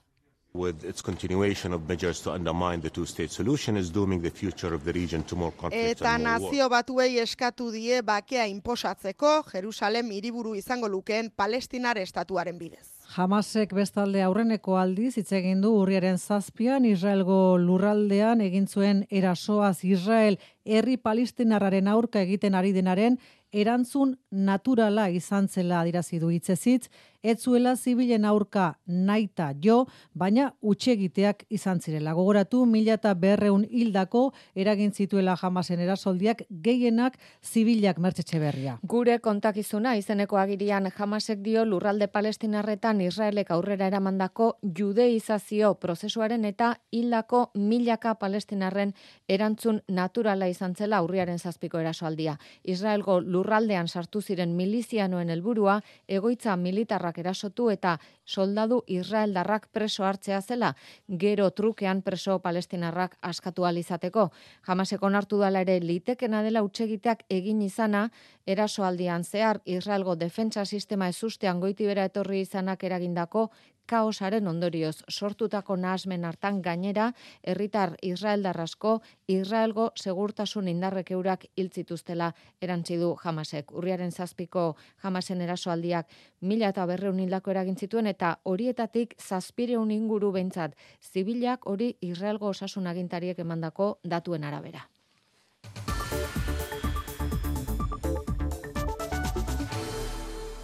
with 0.54 0.84
its 0.84 1.02
continuation 1.02 1.72
of 1.72 1.88
measures 1.88 2.20
to 2.20 2.30
undermine 2.30 2.80
the 2.80 2.90
two-state 2.90 3.30
solution 3.30 3.76
is 3.76 3.90
dooming 3.90 4.20
the 4.20 4.30
future 4.30 4.74
of 4.74 4.84
the 4.84 4.92
region 4.92 5.22
to 5.22 5.36
more 5.36 5.52
conflicts 5.52 6.00
Eta 6.02 6.18
nazio 6.18 6.68
batuei 6.68 7.18
eskatu 7.18 7.70
die 7.72 8.02
bakea 8.02 8.46
inposatzeko 8.46 9.44
Jerusalem 9.52 10.10
hiriburu 10.10 10.54
izango 10.54 10.88
lukeen 10.88 11.30
Palestinar 11.30 11.96
estatuaren 11.98 12.58
bidez. 12.58 12.88
Hamasek 13.16 13.72
bestalde 13.76 14.22
aurreneko 14.24 14.76
aldiz 14.80 15.16
hitz 15.16 15.32
egin 15.36 15.60
du 15.60 15.72
urriaren 15.76 16.18
zazpian 16.18 16.84
Israelgo 16.88 17.58
lurraldean 17.60 18.40
egin 18.40 18.66
zuen 18.66 19.06
erasoaz 19.10 19.84
Israel 19.84 20.38
herri 20.64 20.96
palestinarraren 20.96 21.88
aurka 21.88 22.20
egiten 22.20 22.54
ari 22.54 22.72
denaren 22.72 23.18
erantzun 23.52 24.16
naturala 24.30 25.08
izan 25.12 25.48
zela 25.48 25.80
adirazi 25.82 26.18
du 26.18 26.30
hitzezitz, 26.32 26.88
ez 27.22 27.36
zuela 27.38 27.76
zibilen 27.76 28.24
aurka 28.24 28.78
naita 28.86 29.52
jo, 29.62 29.84
baina 30.18 30.48
utxegiteak 30.60 31.44
izan 31.54 31.80
zirela. 31.80 32.14
Gogoratu, 32.16 32.64
mila 32.66 32.96
eta 32.98 33.12
berreun 33.14 33.62
hildako 33.70 34.32
eragin 34.58 34.90
zituela 34.92 35.36
jamasen 35.38 35.80
erasoldiak 35.84 36.42
gehienak 36.64 37.18
zibilak 37.44 38.00
mertzetxe 38.02 38.40
berria. 38.42 38.78
Gure 38.82 39.18
kontakizuna 39.22 39.94
izeneko 40.00 40.40
agirian 40.40 40.90
jamasek 40.96 41.44
dio 41.44 41.64
lurralde 41.64 42.08
palestinarretan 42.08 43.00
Israelek 43.06 43.52
aurrera 43.54 43.86
eramandako 43.86 44.56
judeizazio 44.62 45.74
prozesuaren 45.74 46.44
eta 46.44 46.74
hildako 46.90 47.50
milaka 47.54 48.16
palestinarren 48.18 48.96
erantzun 49.28 49.82
naturala 49.88 50.48
izan 50.52 50.76
zela 50.78 51.00
aurriaren 51.02 51.38
zazpiko 51.38 51.80
erasoaldia. 51.80 52.36
Israelgo 52.62 53.18
lurraldean 53.20 53.88
sartu 53.88 54.22
ziren 54.22 54.54
milizianoen 54.56 55.32
helburua 55.34 55.80
egoitza 56.06 56.56
militarrak 56.56 57.18
erasotu 57.18 57.70
eta 57.72 57.96
soldadu 58.24 58.82
israeldarrak 58.86 59.68
preso 59.72 60.04
hartzea 60.04 60.40
zela, 60.40 60.74
gero 61.08 61.50
trukean 61.50 62.02
preso 62.02 62.38
palestinarrak 62.38 63.16
askatu 63.22 63.64
alizateko. 63.64 64.30
Jamaseko 64.68 65.10
hartu 65.12 65.38
dala 65.38 65.60
ere 65.60 65.80
litekena 65.80 66.42
dela 66.42 66.62
utsegiteak 66.62 67.24
egin 67.28 67.62
izana, 67.62 68.10
erasoaldian 68.46 69.24
zehar 69.24 69.60
Israelgo 69.64 70.16
defentsa 70.16 70.64
sistema 70.64 71.08
ezustean 71.08 71.60
goitibera 71.60 72.04
etorri 72.04 72.40
izanak 72.40 72.84
eragindako 72.84 73.50
kaosaren 73.92 74.48
ondorioz 74.48 75.02
sortutako 75.10 75.76
nahasmen 75.76 76.24
hartan 76.24 76.60
gainera 76.64 77.10
herritar 77.52 77.90
Israeldarrasko 78.08 78.92
Israelgo 79.34 79.90
segurtasun 80.04 80.70
indarrek 80.72 81.12
eurak 81.16 81.44
hiltzituztela 81.56 82.30
erantzi 82.64 82.96
du 83.02 83.10
Hamasek. 83.22 83.74
Urriaren 83.76 84.12
zazpiko 84.12 84.64
Hamasen 85.02 85.44
erasoaldiak 85.44 86.08
mila 86.40 86.72
eta 86.72 86.86
berreun 86.88 87.20
hildako 87.20 87.52
eragin 87.56 87.76
zituen 87.76 88.08
eta 88.14 88.32
horietatik 88.54 89.14
zazpireun 89.20 89.92
inguru 89.98 90.32
behintzat 90.32 90.78
zibilak 91.12 91.68
hori 91.74 91.92
Israelgo 92.00 92.48
osasun 92.54 92.88
agintariek 92.94 93.44
emandako 93.44 93.92
datuen 94.16 94.44
arabera. 94.44 94.88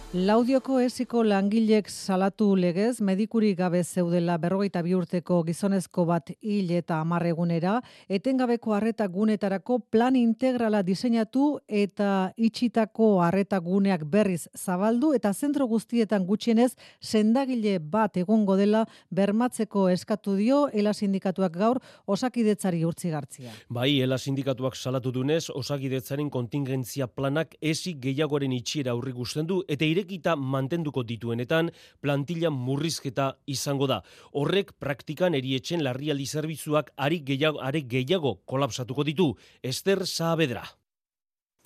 Laudioko 0.09 0.79
esiko 0.81 1.21
langilek 1.21 1.85
salatu 1.93 2.55
legez, 2.57 2.95
medikuri 2.99 3.51
gabe 3.53 3.83
zeudela 3.83 4.39
berrogeita 4.41 4.81
bi 4.81 4.95
urteko 4.97 5.43
gizonezko 5.45 6.05
bat 6.09 6.31
hil 6.41 6.71
eta 6.73 6.95
amarregunera, 7.03 7.75
etengabeko 8.09 8.73
harreta 8.73 9.05
gunetarako 9.05 9.77
plan 9.93 10.15
integrala 10.17 10.81
diseinatu 10.81 11.59
eta 11.67 12.31
itxitako 12.37 13.09
harreta 13.21 13.59
guneak 13.61 14.07
berriz 14.09 14.47
zabaldu 14.57 15.11
eta 15.13 15.29
zentro 15.31 15.67
guztietan 15.67 16.25
gutxienez 16.25 16.71
sendagile 16.99 17.77
bat 17.77 18.17
egongo 18.17 18.57
dela 18.57 18.87
bermatzeko 19.11 19.89
eskatu 19.93 20.35
dio 20.41 20.63
ela 20.73 20.95
sindikatuak 20.95 21.53
gaur 21.53 21.81
osakidetzari 22.07 22.81
urtzi 22.83 23.13
gartzia. 23.13 23.53
Bai, 23.69 23.99
ela 24.01 24.17
sindikatuak 24.17 24.73
salatu 24.73 25.11
dunez, 25.11 25.51
osakidetzaren 25.53 26.33
kontingentzia 26.33 27.05
planak 27.05 27.53
ezi 27.61 27.93
gehiagoaren 27.93 28.57
itxiera 28.57 28.97
aurri 28.97 29.13
du 29.45 29.61
eta 29.67 29.98
irekita 29.99 30.35
mantenduko 30.35 31.03
dituenetan 31.03 31.71
plantilla 32.01 32.49
murrizketa 32.49 33.33
izango 33.47 33.87
da. 33.87 34.01
Horrek 34.33 34.73
praktikan 34.79 35.35
erietzen 35.35 35.83
larrialdi 35.83 36.25
zerbitzuak 36.25 36.93
ari 36.97 37.19
gehiago, 37.27 37.59
ari 37.61 37.83
gehiago 37.83 38.39
kolapsatuko 38.45 39.03
ditu. 39.03 39.33
Ester 39.61 40.05
Saavedra. 40.05 40.63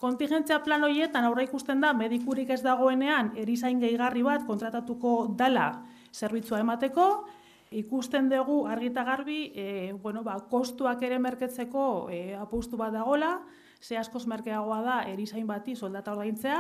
Kontingentzia 0.01 0.59
plan 0.63 0.83
horietan 0.83 1.23
aurra 1.23 1.45
ikusten 1.45 1.79
da 1.79 1.93
medikurik 1.93 2.49
ez 2.49 2.61
dagoenean 2.63 3.31
erizain 3.39 3.79
gehigarri 3.79 4.23
bat 4.25 4.43
kontratatuko 4.47 5.33
dala 5.37 5.69
zerbitzua 6.11 6.59
emateko, 6.59 7.05
ikusten 7.71 8.27
dugu 8.29 8.65
argita 8.67 9.05
garbi, 9.07 9.51
e, 9.55 9.93
bueno, 9.93 10.23
ba, 10.23 10.35
kostuak 10.49 11.01
ere 11.07 11.19
merketzeko 11.19 12.09
e, 12.11 12.35
apustu 12.35 12.77
bat 12.77 12.91
dagola, 12.93 13.37
ze 13.81 13.97
askoz 13.97 14.25
merkeagoa 14.27 14.81
da 14.83 14.97
erizain 15.09 15.47
bati 15.47 15.75
soldata 15.75 16.11
ordaintzea, 16.11 16.59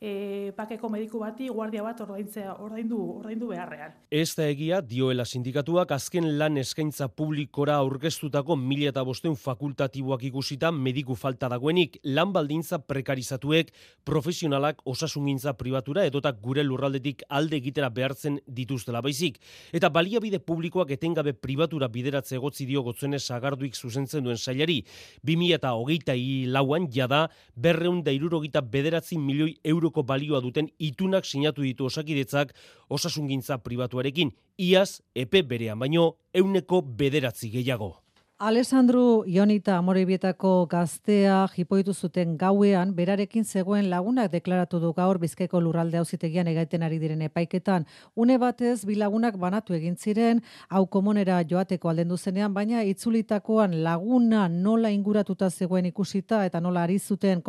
e, 0.00 0.52
pakeko 0.56 0.88
mediku 0.92 1.20
bati 1.22 1.48
guardia 1.48 1.82
bat 1.82 2.00
ordaintzea 2.04 2.56
ordaindu 2.60 2.98
ordaindu 3.18 3.48
beharrean. 3.48 3.94
Ez 4.10 4.34
da 4.36 4.46
egia 4.50 4.80
dioela 4.84 5.24
sindikatuak 5.24 5.92
azken 5.96 6.28
lan 6.38 6.58
eskaintza 6.60 7.08
publikora 7.08 7.78
aurkeztutako 7.80 8.56
mila 8.60 8.90
eta 8.92 9.04
bosteun 9.04 9.36
fakultatiboak 9.40 10.26
ikusita 10.28 10.70
mediku 10.72 11.16
falta 11.16 11.48
dagoenik 11.48 11.98
lan 12.04 12.32
baldintza 12.32 12.78
prekarizatuek 12.84 13.72
profesionalak 14.04 14.82
osasungintza 14.84 15.56
pribatura 15.56 16.04
edota 16.04 16.32
gure 16.32 16.64
lurraldetik 16.64 17.24
alde 17.28 17.56
egitera 17.56 17.88
behartzen 17.90 18.40
dituztela 18.46 19.00
baizik. 19.00 19.40
Eta 19.72 19.88
baliabide 19.88 20.38
publikoak 20.38 20.92
etengabe 20.92 21.32
pribatura 21.32 21.88
bideratze 21.88 22.36
egotzi 22.36 22.66
dio 22.66 22.82
gotzuenez 22.82 23.22
sagarduik 23.24 23.74
zuzentzen 23.74 24.24
duen 24.24 24.36
sailari. 24.36 24.82
2000 25.24 25.56
eta 25.56 25.72
hogeita 25.72 26.14
lauan 26.52 26.88
jada 26.92 27.26
berreun 27.54 28.02
da 28.04 28.12
irurogita 28.12 28.60
bederatzi 28.60 29.16
milioi 29.18 29.56
euro 29.64 29.90
euroko 29.96 30.02
balioa 30.02 30.40
duten 30.40 30.68
itunak 30.78 31.24
sinatu 31.24 31.62
ditu 31.62 31.86
osakidetzak 31.86 32.54
osasungintza 32.90 33.58
pribatuarekin, 33.58 34.32
iaz 34.58 35.00
epe 35.14 35.42
berean 35.42 35.78
baino 35.78 36.16
euneko 36.34 36.82
bederatzi 36.82 37.50
gehiago. 37.50 38.02
Alessandro 38.38 39.24
Ionita 39.24 39.78
Amorebietako 39.78 40.66
gaztea 40.68 41.48
jipoitu 41.56 41.94
zuten 41.94 42.36
gauean, 42.36 42.92
berarekin 42.94 43.44
zegoen 43.44 43.88
lagunak 43.88 44.30
deklaratu 44.30 44.78
du 44.78 44.92
gaur 44.92 45.18
bizkeko 45.18 45.58
lurralde 45.60 45.96
hauzitegian 45.96 46.46
egaiten 46.46 46.82
ari 46.82 46.98
diren 46.98 47.22
epaiketan. 47.22 47.86
Une 48.14 48.36
batez, 48.36 48.84
bi 48.84 48.94
lagunak 48.94 49.38
banatu 49.38 49.72
egin 49.72 49.96
ziren, 49.96 50.42
hau 50.68 50.86
komonera 50.86 51.40
joateko 51.48 51.88
alden 51.88 52.12
zenean, 52.18 52.52
baina 52.52 52.82
itzulitakoan 52.82 53.82
laguna 53.82 54.48
nola 54.48 54.90
inguratuta 54.90 55.48
zegoen 55.48 55.86
ikusita 55.86 56.44
eta 56.44 56.60
nola 56.60 56.82
ari 56.82 56.98
zuten 56.98 57.40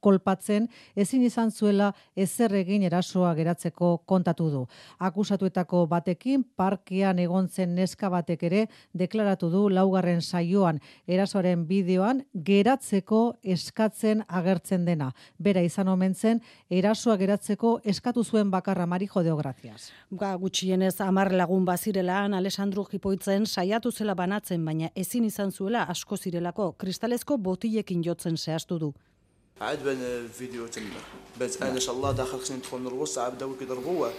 kolpatzen 0.00 0.68
ezin 0.96 1.22
izan 1.26 1.50
zuela 1.50 1.92
ezer 2.16 2.54
egin 2.54 2.82
erasoa 2.86 3.34
geratzeko 3.34 3.90
kontatu 4.06 4.48
du. 4.50 4.62
Akusatuetako 4.98 5.86
batekin 5.90 6.44
parkean 6.56 7.18
egontzen 7.18 7.74
neska 7.74 8.10
batek 8.10 8.42
ere 8.50 8.66
deklaratu 8.94 9.50
du 9.50 9.68
laugarren 9.68 10.22
saioan 10.22 10.80
erasoaren 11.06 11.64
bideoan 11.66 12.22
geratzeko 12.34 13.22
eskatzen 13.42 14.24
agertzen 14.28 14.84
dena. 14.84 15.12
Bera 15.38 15.62
izan 15.62 15.88
omen 15.88 16.14
zen 16.14 16.40
erasoa 16.70 17.16
geratzeko 17.16 17.78
eskatu 17.84 18.24
zuen 18.24 18.50
bakarra 18.50 18.86
Mari 18.86 19.06
Jodeo 19.06 19.36
Gracias. 19.36 19.90
Ba 20.10 20.34
gutxienez 20.34 20.96
10 21.00 21.36
lagun 21.36 21.64
bazirelaan 21.64 22.34
Alessandro 22.34 22.86
Jipoitzen 22.90 23.46
saiatu 23.46 23.92
zela 23.92 24.14
banatzen 24.14 24.64
baina 24.64 24.90
ezin 24.94 25.24
izan 25.24 25.52
zuela 25.52 25.84
asko 25.88 26.16
zirelako 26.16 26.72
kristalezko 26.78 27.38
botilekin 27.38 28.02
jotzen 28.04 28.36
zehaztu 28.36 28.78
du. 28.78 28.92
عاد 29.60 29.84
بين 29.84 30.02
الفيديو 30.02 30.66
تما 30.66 30.84
بس 31.40 31.62
أنا 31.62 31.70
إن 31.70 31.80
شاء 31.80 31.94
الله 31.94 32.12
داخل 32.12 32.38
خصني 32.40 32.56
ندخل 32.56 32.80
نرقص 32.80 33.18
عاد 33.18 33.34
بداو 33.34 33.54
كيضربوه 33.54 34.12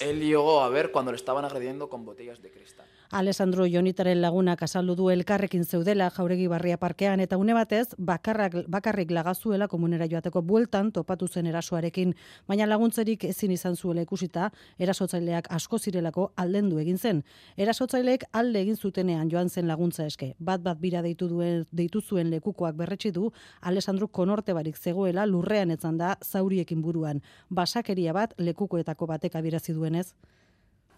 Él 0.00 0.20
llegó 0.20 0.60
a 0.60 0.68
ver 0.68 0.92
cuando 0.92 1.10
le 1.10 1.16
estaban 1.16 1.44
agrediendo 1.44 1.88
con 1.88 2.04
botellas 2.04 2.42
de 2.42 2.50
cristal. 2.50 2.86
Alessandro 3.12 3.66
Jonitaren 3.66 4.22
lagunak 4.22 4.62
azaldu 4.64 4.94
du 4.96 5.10
elkarrekin 5.12 5.66
zeudela 5.66 6.06
jauregi 6.10 6.46
barria 6.48 6.78
parkean 6.80 7.20
eta 7.20 7.36
une 7.36 7.52
batez 7.52 7.90
bakarrak, 7.98 8.54
bakarrik 8.72 9.10
lagazuela 9.10 9.68
komunera 9.68 10.06
joateko 10.08 10.40
bueltan 10.40 10.92
topatu 10.92 11.28
zen 11.28 11.46
erasoarekin, 11.46 12.14
baina 12.48 12.64
laguntzerik 12.66 13.24
ezin 13.28 13.52
izan 13.52 13.76
zuela 13.76 14.00
ikusita 14.00 14.48
erasotzaileak 14.78 15.50
asko 15.52 15.78
zirelako 15.78 16.30
aldendu 16.36 16.78
egin 16.78 16.96
zen. 16.96 17.20
Erasotzaileek 17.58 18.24
alde 18.32 18.62
egin 18.62 18.80
zutenean 18.80 19.28
joan 19.28 19.50
zen 19.50 19.68
laguntza 19.68 20.06
eske. 20.06 20.32
Bat 20.38 20.62
bat 20.62 20.80
bira 20.80 21.02
deitu 21.02 21.28
duen 21.28 21.66
deitu 21.70 22.00
zuen 22.00 22.30
lekukoak 22.30 22.80
berretsi 22.80 23.12
du 23.12 23.30
Alessandro 23.60 24.08
konorte 24.08 24.54
barik 24.54 24.78
zegoela 24.78 25.26
lurrean 25.26 25.70
etzan 25.70 25.98
da 25.98 26.16
zauriekin 26.24 26.80
buruan. 26.80 27.20
Basakeria 27.50 28.16
bat 28.16 28.32
lekukoetako 28.38 29.06
batek 29.22 29.36
abirazi 29.36 29.74
duenez. 29.74 30.12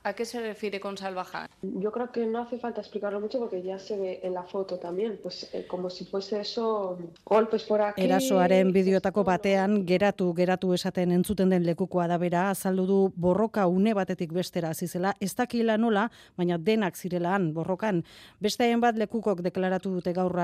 ¿A 0.07 0.13
qué 0.13 0.27
se 0.27 0.39
refiere 0.39 0.81
con 0.81 0.99
salvajar? 0.99 1.49
Yo 1.63 1.91
creo 1.91 2.13
que 2.13 2.27
no 2.27 2.41
hace 2.41 2.59
falta 2.59 2.83
explicarlo 2.83 3.21
mucho 3.21 3.39
porque 3.39 3.63
ya 3.63 3.79
se 3.79 3.97
ve 3.97 4.21
en 4.23 4.35
la 4.35 4.43
foto 4.43 4.79
también, 4.79 5.19
pues 5.23 5.49
eh, 5.55 5.67
como 5.67 5.89
si 5.89 6.05
fuese 6.05 6.43
eso 6.43 6.99
golpes 7.25 7.63
por 7.63 7.81
aquí. 7.81 8.03
Erasoaren 8.03 8.71
bideotako 8.71 9.25
batean 9.25 9.87
geratu 9.89 10.35
geratu 10.37 10.75
esaten 10.75 11.11
entzuten 11.11 11.49
den 11.49 11.65
lekukoa 11.65 12.05
da 12.07 12.19
bera, 12.19 12.51
azaldu 12.51 12.85
du 12.87 12.99
borroka 13.17 13.67
une 13.67 13.95
batetik 13.95 14.35
bestera 14.37 14.69
hasi 14.69 14.89
zela, 14.89 15.15
ez 15.21 15.35
dakila 15.35 15.79
nola, 15.79 16.11
baina 16.37 16.59
denak 16.59 16.97
zirelaan 17.01 17.55
borrokan. 17.55 18.05
Beste 18.41 18.69
bat 18.77 18.99
lekukok 19.01 19.41
deklaratu 19.41 19.95
dute 19.95 20.13
gaur 20.13 20.37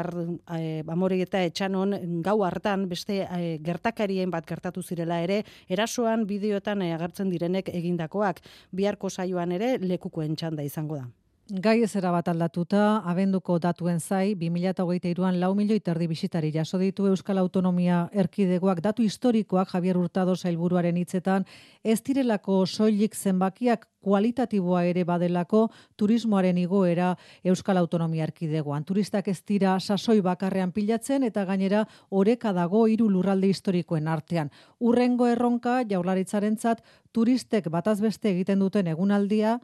eh, 0.56 0.82
amore 0.88 1.20
eta 1.20 1.44
etxanon 1.44 2.22
gau 2.22 2.38
hartan 2.44 2.88
beste 2.88 3.28
eh, 3.28 3.58
gertakarien 3.62 4.30
bat 4.30 4.46
gertatu 4.46 4.80
zirela 4.82 5.20
ere, 5.20 5.44
erasoan 5.68 6.24
bideoetan 6.24 6.80
eh, 6.80 6.94
agertzen 6.94 7.28
direnek 7.28 7.68
egindakoak. 7.68 8.40
Biharko 8.72 9.10
saioan 9.10 9.49
ere 9.52 9.78
lekukoen 9.78 10.36
txanda 10.36 10.62
izango 10.66 10.96
da. 11.00 11.06
Gai 11.50 11.80
ezera 11.82 12.12
bat 12.14 12.28
aldatuta, 12.30 13.02
abenduko 13.10 13.56
datuen 13.58 13.98
zai, 13.98 14.36
2008an 14.38 15.40
lau 15.42 15.48
milioi 15.58 15.80
terdi 15.82 16.06
bisitari 16.06 16.52
jaso 16.54 16.78
ditu 16.78 17.08
Euskal 17.10 17.40
Autonomia 17.42 18.04
erkidegoak 18.14 18.78
datu 18.84 19.02
historikoak 19.02 19.72
Javier 19.72 19.98
Hurtado 19.98 20.36
sailburuaren 20.36 21.00
hitzetan, 21.00 21.44
ez 21.82 21.98
direlako 22.06 22.60
soilik 22.66 23.16
zenbakiak 23.16 23.88
kualitatiboa 23.98 24.84
ere 24.92 25.02
badelako 25.04 25.64
turismoaren 25.98 26.58
igoera 26.58 27.16
Euskal 27.42 27.82
Autonomia 27.82 28.28
erkidegoan. 28.28 28.84
Turistak 28.84 29.26
ez 29.26 29.42
dira 29.42 29.74
sasoi 29.80 30.20
bakarrean 30.20 30.70
pilatzen 30.70 31.26
eta 31.26 31.44
gainera 31.44 31.82
oreka 32.10 32.52
dago 32.52 32.86
hiru 32.86 33.10
lurralde 33.10 33.50
historikoen 33.50 34.06
artean. 34.06 34.54
Urrengo 34.78 35.26
erronka 35.26 35.80
jaurlaritzarentzat 35.82 36.84
turistek 37.10 37.68
batazbeste 37.74 38.30
egiten 38.30 38.62
duten 38.62 38.86
egunaldia, 38.86 39.58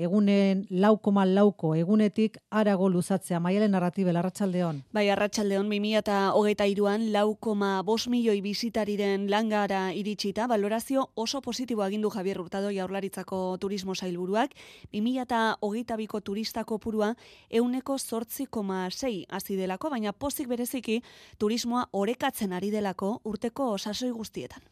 egunen 0.00 0.64
laukoma 0.70 1.26
lauko 1.28 1.74
egunetik 1.76 2.38
arago 2.50 2.88
luzatzea. 2.88 3.40
Maialen 3.40 3.74
narratibe, 3.76 4.12
larratxaldeon. 4.16 4.82
Bai, 4.96 5.06
arratsaldeon 5.12 5.68
2000 5.68 6.00
eta 6.00 6.18
hogeita 6.38 6.66
iruan 6.70 7.10
laukoma 7.12 7.82
bos 7.86 8.08
milioi 8.08 8.40
bizitariren 8.40 9.28
langara 9.30 9.82
iritsita, 9.94 10.46
valorazio 10.48 11.10
oso 11.14 11.42
positibo 11.44 11.82
agindu 11.82 12.10
Javier 12.10 12.40
Hurtado 12.40 12.72
jaurlaritzako 12.72 13.58
turismo 13.60 13.94
sailburuak, 13.94 14.56
2000 14.92 15.22
eta 15.22 15.44
hogeita 15.60 15.96
biko 16.00 16.20
turistako 16.20 16.78
purua 16.78 17.14
euneko 17.50 17.98
sortzi 17.98 18.46
koma 18.46 18.88
sei 18.90 19.26
azidelako, 19.28 19.90
baina 19.90 20.12
pozik 20.12 20.48
bereziki 20.48 21.02
turismoa 21.38 21.88
orekatzen 21.92 22.52
ari 22.52 22.70
delako 22.70 23.20
urteko 23.24 23.72
osasoi 23.76 24.10
guztietan. 24.10 24.62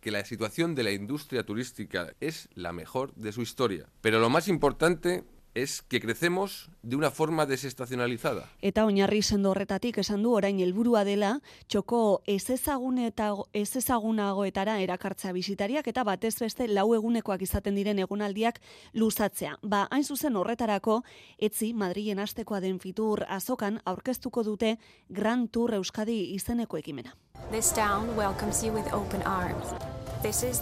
Que 0.00 0.10
la 0.10 0.24
situación 0.24 0.74
de 0.74 0.82
la 0.82 0.92
industria 0.92 1.44
turística 1.44 2.14
es 2.20 2.48
la 2.54 2.72
mejor 2.72 3.14
de 3.14 3.32
su 3.32 3.42
historia. 3.42 3.86
Pero 4.00 4.18
lo 4.18 4.30
más 4.30 4.48
importante 4.48 5.24
es 5.54 5.82
que 5.82 6.00
crecemos 6.00 6.70
de 6.82 6.96
una 6.96 7.10
forma 7.10 7.46
desestacionalizada. 7.46 8.48
Eta 8.62 8.84
oinarri 8.84 9.22
sendo 9.22 9.50
horretatik 9.50 9.98
esan 9.98 10.22
du 10.22 10.32
orain 10.32 10.60
helburua 10.60 11.04
dela 11.04 11.40
txoko 11.66 12.22
ez 12.26 12.50
ezagune 12.50 13.06
eta 13.10 13.32
ez 13.52 13.76
ezagunagoetara 13.76 14.78
erakartza 14.80 15.32
bisitariak 15.32 15.88
eta 15.88 16.04
batez 16.04 16.38
beste 16.40 16.68
lau 16.68 16.94
egunekoak 16.94 17.42
izaten 17.42 17.74
diren 17.74 17.98
egunaldiak 17.98 18.60
luzatzea. 18.94 19.58
Ba, 19.62 19.86
hain 19.90 20.04
zuzen 20.04 20.36
horretarako 20.36 21.02
etzi 21.38 21.72
Madrilen 21.74 22.18
astekoa 22.18 22.60
den 22.60 22.78
fitur 22.80 23.24
azokan 23.28 23.80
aurkeztuko 23.84 24.44
dute 24.44 24.76
Grand 25.08 25.50
Tour 25.50 25.74
Euskadi 25.74 26.34
izeneko 26.34 26.78
ekimena. 26.78 27.16
This 27.50 27.72
town 27.72 28.16
welcomes 28.16 28.62
you 28.62 28.72
with 28.72 28.92
open 28.92 29.22
arms. 29.22 29.99
This 30.22 30.42
is 30.42 30.60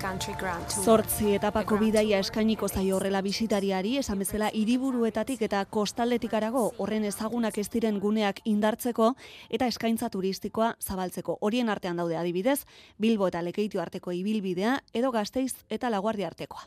Country 0.00 0.34
Grand 0.38 0.66
Tour. 0.68 0.84
Zortzi 0.84 1.34
etapako 1.36 1.76
bidaia 1.76 2.18
eskainiko 2.24 2.68
zaio 2.68 2.96
horrela 2.96 3.20
bisitariari, 3.20 3.98
esan 4.00 4.18
bezala 4.18 4.48
hiriburuetatik 4.54 5.42
eta 5.42 5.66
kostaldetik 5.66 6.32
arago 6.32 6.72
horren 6.78 7.04
ezagunak 7.04 7.58
ez 7.58 7.68
diren 7.68 7.98
guneak 8.00 8.40
indartzeko 8.44 9.10
eta 9.50 9.66
eskaintza 9.66 10.08
turistikoa 10.08 10.76
zabaltzeko. 10.80 11.36
Horien 11.42 11.68
artean 11.68 12.00
daude 12.00 12.16
adibidez, 12.16 12.64
Bilbo 12.98 13.28
eta 13.28 13.42
Lekeitio 13.42 13.82
arteko 13.82 14.12
ibilbidea 14.12 14.78
edo 14.94 15.12
Gasteiz 15.12 15.52
eta 15.68 15.90
Laguardia 15.90 16.32
artekoa. 16.32 16.64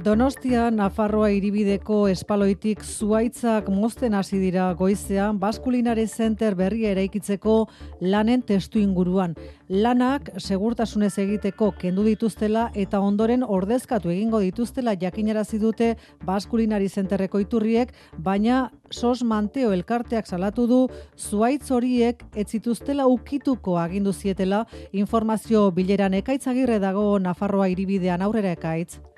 Donostia 0.00 0.70
Nafarroa 0.72 1.26
iribideko 1.34 1.96
espaloitik 2.08 2.80
zuaitzak 2.80 3.66
mozten 3.68 4.14
hasi 4.16 4.38
dira 4.40 4.70
goizean 4.78 5.36
Baskulinare 5.42 6.06
Center 6.08 6.54
berria 6.56 6.94
eraikitzeko 6.94 7.56
lanen 8.00 8.40
testu 8.48 8.80
inguruan. 8.80 9.34
Lanak 9.68 10.30
segurtasunez 10.40 11.10
egiteko 11.20 11.68
kendu 11.82 12.06
dituztela 12.06 12.70
eta 12.72 13.02
ondoren 13.04 13.44
ordezkatu 13.44 14.08
egingo 14.14 14.40
dituztela 14.40 14.96
jakinarazi 14.96 15.60
dute 15.60 15.90
Baskulinari 16.24 16.88
Centerreko 16.88 17.44
iturriek, 17.44 17.92
baina 18.16 18.70
sos 18.88 19.20
manteo 19.22 19.74
elkarteak 19.76 20.26
salatu 20.26 20.66
du 20.66 20.80
zuaitz 21.18 21.68
horiek 21.70 22.24
ez 22.34 22.48
zituztela 22.48 23.04
ukituko 23.06 23.76
agindu 23.76 24.16
zietela 24.16 24.64
informazio 24.92 25.68
bileran 25.70 26.16
ekaitzagirre 26.24 26.80
dago 26.80 27.18
Nafarroa 27.18 27.68
iribidean 27.68 28.22
aurrera 28.22 28.56
ekaitz. 28.56 29.09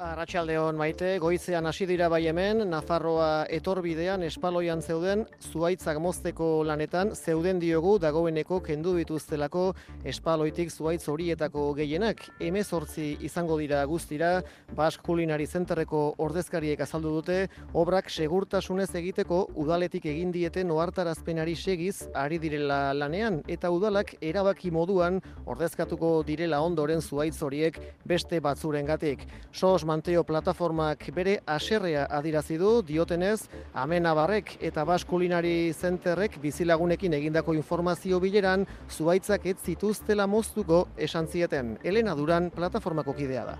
Arratxaldeon 0.00 0.78
maite, 0.80 1.08
goizean 1.20 1.66
hasi 1.68 1.84
dira 1.84 2.06
bai 2.08 2.22
hemen, 2.30 2.62
Nafarroa 2.70 3.44
etorbidean 3.52 4.22
espaloian 4.24 4.80
zeuden, 4.80 5.26
zuaitzak 5.52 5.98
mozteko 6.00 6.46
lanetan, 6.64 7.10
zeuden 7.12 7.58
diogu 7.60 7.98
dagoeneko 8.00 8.62
kendu 8.64 8.94
dituztelako 8.96 9.64
espaloitik 10.08 10.72
zuaitz 10.72 11.02
horietako 11.12 11.66
gehienak. 11.76 12.22
Hemezortzi 12.40 13.10
izango 13.28 13.58
dira 13.60 13.82
guztira, 13.90 14.30
Bask 14.78 15.02
Kulinari 15.04 15.44
Zenterreko 15.44 16.00
ordezkariek 16.16 16.80
azaldu 16.80 17.12
dute, 17.18 17.36
obrak 17.74 18.08
segurtasunez 18.08 18.88
egiteko 19.02 19.42
udaletik 19.60 20.08
egin 20.08 20.32
dieten 20.32 20.72
ohartarazpenari 20.72 21.58
segiz 21.60 22.06
ari 22.14 22.40
direla 22.40 22.94
lanean, 22.96 23.42
eta 23.52 23.68
udalak 23.68 24.14
erabaki 24.22 24.72
moduan 24.72 25.20
ordezkatuko 25.44 26.22
direla 26.24 26.64
ondoren 26.64 27.04
zuaitz 27.04 27.36
horiek 27.44 27.76
beste 28.08 28.40
batzurengatik. 28.40 29.28
Sos 29.52 29.84
Manteo 29.90 30.22
plataformak 30.22 31.08
bere 31.16 31.32
aserrea 31.50 32.04
adirazi 32.18 32.56
du 32.60 32.68
diotenez 32.86 33.48
Amena 33.74 34.12
Barrek 34.14 34.52
eta 34.68 34.84
Baskulinari 34.86 35.72
Zenterrek 35.72 36.36
bizilagunekin 36.44 37.16
egindako 37.18 37.56
informazio 37.58 38.20
bileran 38.22 38.66
zuaitzak 38.86 39.48
ez 39.50 39.56
zituztela 39.58 40.28
moztuko 40.30 40.84
esan 41.08 41.26
zieten. 41.26 41.72
Elena 41.82 42.14
Duran 42.14 42.52
plataformako 42.54 43.16
kidea 43.18 43.42
da. 43.48 43.56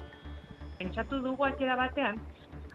Pentsatu 0.79 1.19
dugu 1.25 1.49
atera 1.49 1.75
batean, 1.81 2.21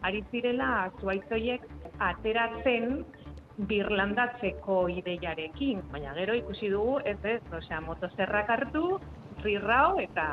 ari 0.04 0.20
zirela 0.32 0.90
zuaitzoiek 1.00 1.64
ateratzen 2.10 3.06
birlandatzeko 3.72 4.82
ideiarekin, 5.00 5.80
baina 5.94 6.12
gero 6.20 6.36
ikusi 6.36 6.74
dugu 6.76 7.00
ez 7.08 7.22
ez, 7.24 7.40
osea, 7.56 7.80
motozerrak 7.88 8.52
hartu, 8.52 8.98
rirrao 9.46 9.96
eta 10.04 10.28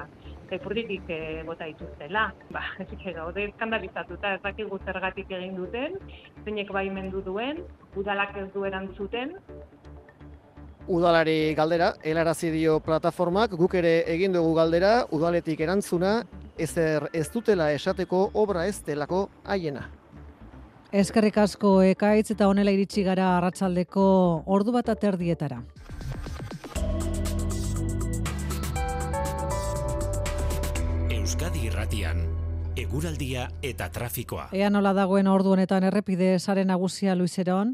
epurditik 0.56 1.08
e, 1.08 1.18
eh, 1.18 1.42
bota 1.46 1.66
dituztela. 1.70 2.28
Ba, 2.54 2.62
gaude 3.18 3.44
eskandalizatuta 3.48 4.34
ez 4.36 4.42
dakigu 4.44 4.78
zergatik 4.84 5.30
egin 5.30 5.56
duten, 5.56 5.98
zeinek 6.44 6.72
baimendu 6.72 7.22
duen, 7.24 7.62
udalak 7.96 8.36
ez 8.36 8.48
du 8.54 8.64
erantzuten. 8.68 9.36
Udalari 10.90 11.54
galdera, 11.54 11.92
helarazi 12.02 12.50
dio 12.50 12.80
plataformak, 12.82 13.52
guk 13.58 13.74
ere 13.78 14.00
egin 14.10 14.32
dugu 14.34 14.54
galdera, 14.58 14.94
udaletik 15.14 15.60
erantzuna, 15.62 16.22
ezer 16.58 17.06
ez 17.12 17.28
dutela 17.30 17.70
esateko 17.72 18.30
obra 18.34 18.66
ez 18.66 18.80
delako 18.84 19.28
haiena. 19.44 19.86
Eskerrik 20.92 21.38
asko 21.40 21.78
ekaitz 21.88 22.34
eta 22.34 22.50
honela 22.50 22.72
iritsi 22.74 23.00
gara 23.06 23.30
arratsaldeko 23.38 24.02
ordu 24.44 24.74
bat 24.74 24.90
aterdietara. 24.92 25.62
Euskadi 31.42 31.64
Irratian 31.66 32.20
eguraldia 32.78 33.48
eta 33.66 33.88
trafikoa. 33.90 34.44
Ea 34.54 34.68
nola 34.70 34.92
dagoen 34.94 35.26
ordu 35.26 35.50
honetan 35.56 35.82
errepide 35.82 36.36
sare 36.38 36.62
nagusia 36.64 37.16
Luiseron? 37.18 37.72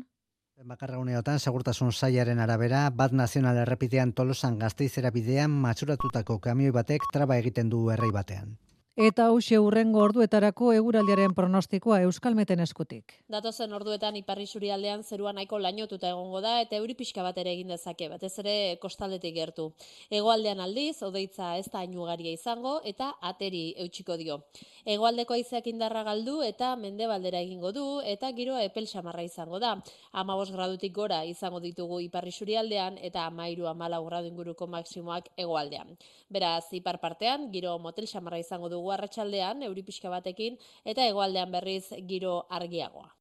Bakarra 0.70 0.96
uneotan, 0.96 1.37
segurtasun 1.37 1.92
saiaren 1.92 2.40
arabera, 2.40 2.87
bat 2.88 3.12
nazional 3.12 3.61
errepitean 3.66 4.14
tolosan 4.16 4.57
gazteizera 4.59 5.11
bidean 5.12 5.52
matxuratutako 5.66 6.38
kamioi 6.48 6.72
batek 6.78 7.04
traba 7.12 7.37
egiten 7.37 7.68
du 7.68 7.83
errei 7.92 8.09
batean. 8.11 8.57
Eta 8.98 9.28
hause 9.30 9.54
urrengo 9.62 10.00
orduetarako 10.02 10.72
eguraldiaren 10.74 11.30
pronostikoa 11.30 12.00
Euskalmeten 12.02 12.58
eskutik. 12.64 13.12
Datozen 13.30 13.70
orduetan 13.76 14.16
iparri 14.18 14.48
aldean 14.74 15.04
zerua 15.04 15.32
nahiko 15.32 15.61
lainotuta 15.61 16.08
egongo 16.08 16.40
da 16.40 16.61
eta 16.61 16.74
euri 16.74 16.96
pixka 16.98 17.22
bat 17.22 17.38
ere 17.38 17.52
egin 17.52 17.68
dezake, 17.68 18.08
batez 18.08 18.32
ere 18.40 18.76
kostaldetik 18.82 19.37
gertu. 19.37 19.70
Hegoaldean 20.11 20.58
aldiz, 20.58 21.00
odeitza 21.04 21.56
ez 21.58 21.70
da 21.70 21.78
ainugaria 21.78 22.32
izango 22.32 22.80
eta 22.82 23.14
ateri 23.22 23.72
eutxiko 23.84 24.16
dio. 24.16 24.40
Hegoaldeko 24.84 25.34
aizeak 25.34 25.68
indarra 25.68 26.02
galdu 26.02 26.42
eta 26.42 26.74
mendebaldera 26.74 27.38
egingo 27.38 27.70
du 27.70 28.00
eta 28.02 28.32
giro 28.32 28.58
epel 28.58 28.88
samarra 28.88 29.22
izango 29.22 29.61
da. 29.61 29.76
Amabos 30.11 30.50
gradutik 30.50 30.92
gora 30.92 31.22
izango 31.24 31.61
ditugu 31.61 32.00
iparri 32.00 32.34
aldean 32.56 32.98
eta 32.98 33.26
amairu 33.26 33.68
amala 33.68 34.00
gradu 34.00 34.26
inguruko 34.26 34.66
maksimoak 34.66 35.28
hegoaldean. 35.37 35.96
Beraz, 36.28 36.64
ipar 36.72 36.98
partean, 36.98 37.52
giro 37.52 37.78
motel 37.78 38.08
samarra 38.08 38.38
izango 38.38 38.68
arratsaldean 38.94 39.62
euri 39.68 39.83
pixka 39.83 40.11
batekin 40.11 40.59
eta 40.85 41.07
hegoaldean 41.07 41.53
berriz 41.53 41.85
giro 42.09 42.40
argiagoa. 42.48 43.17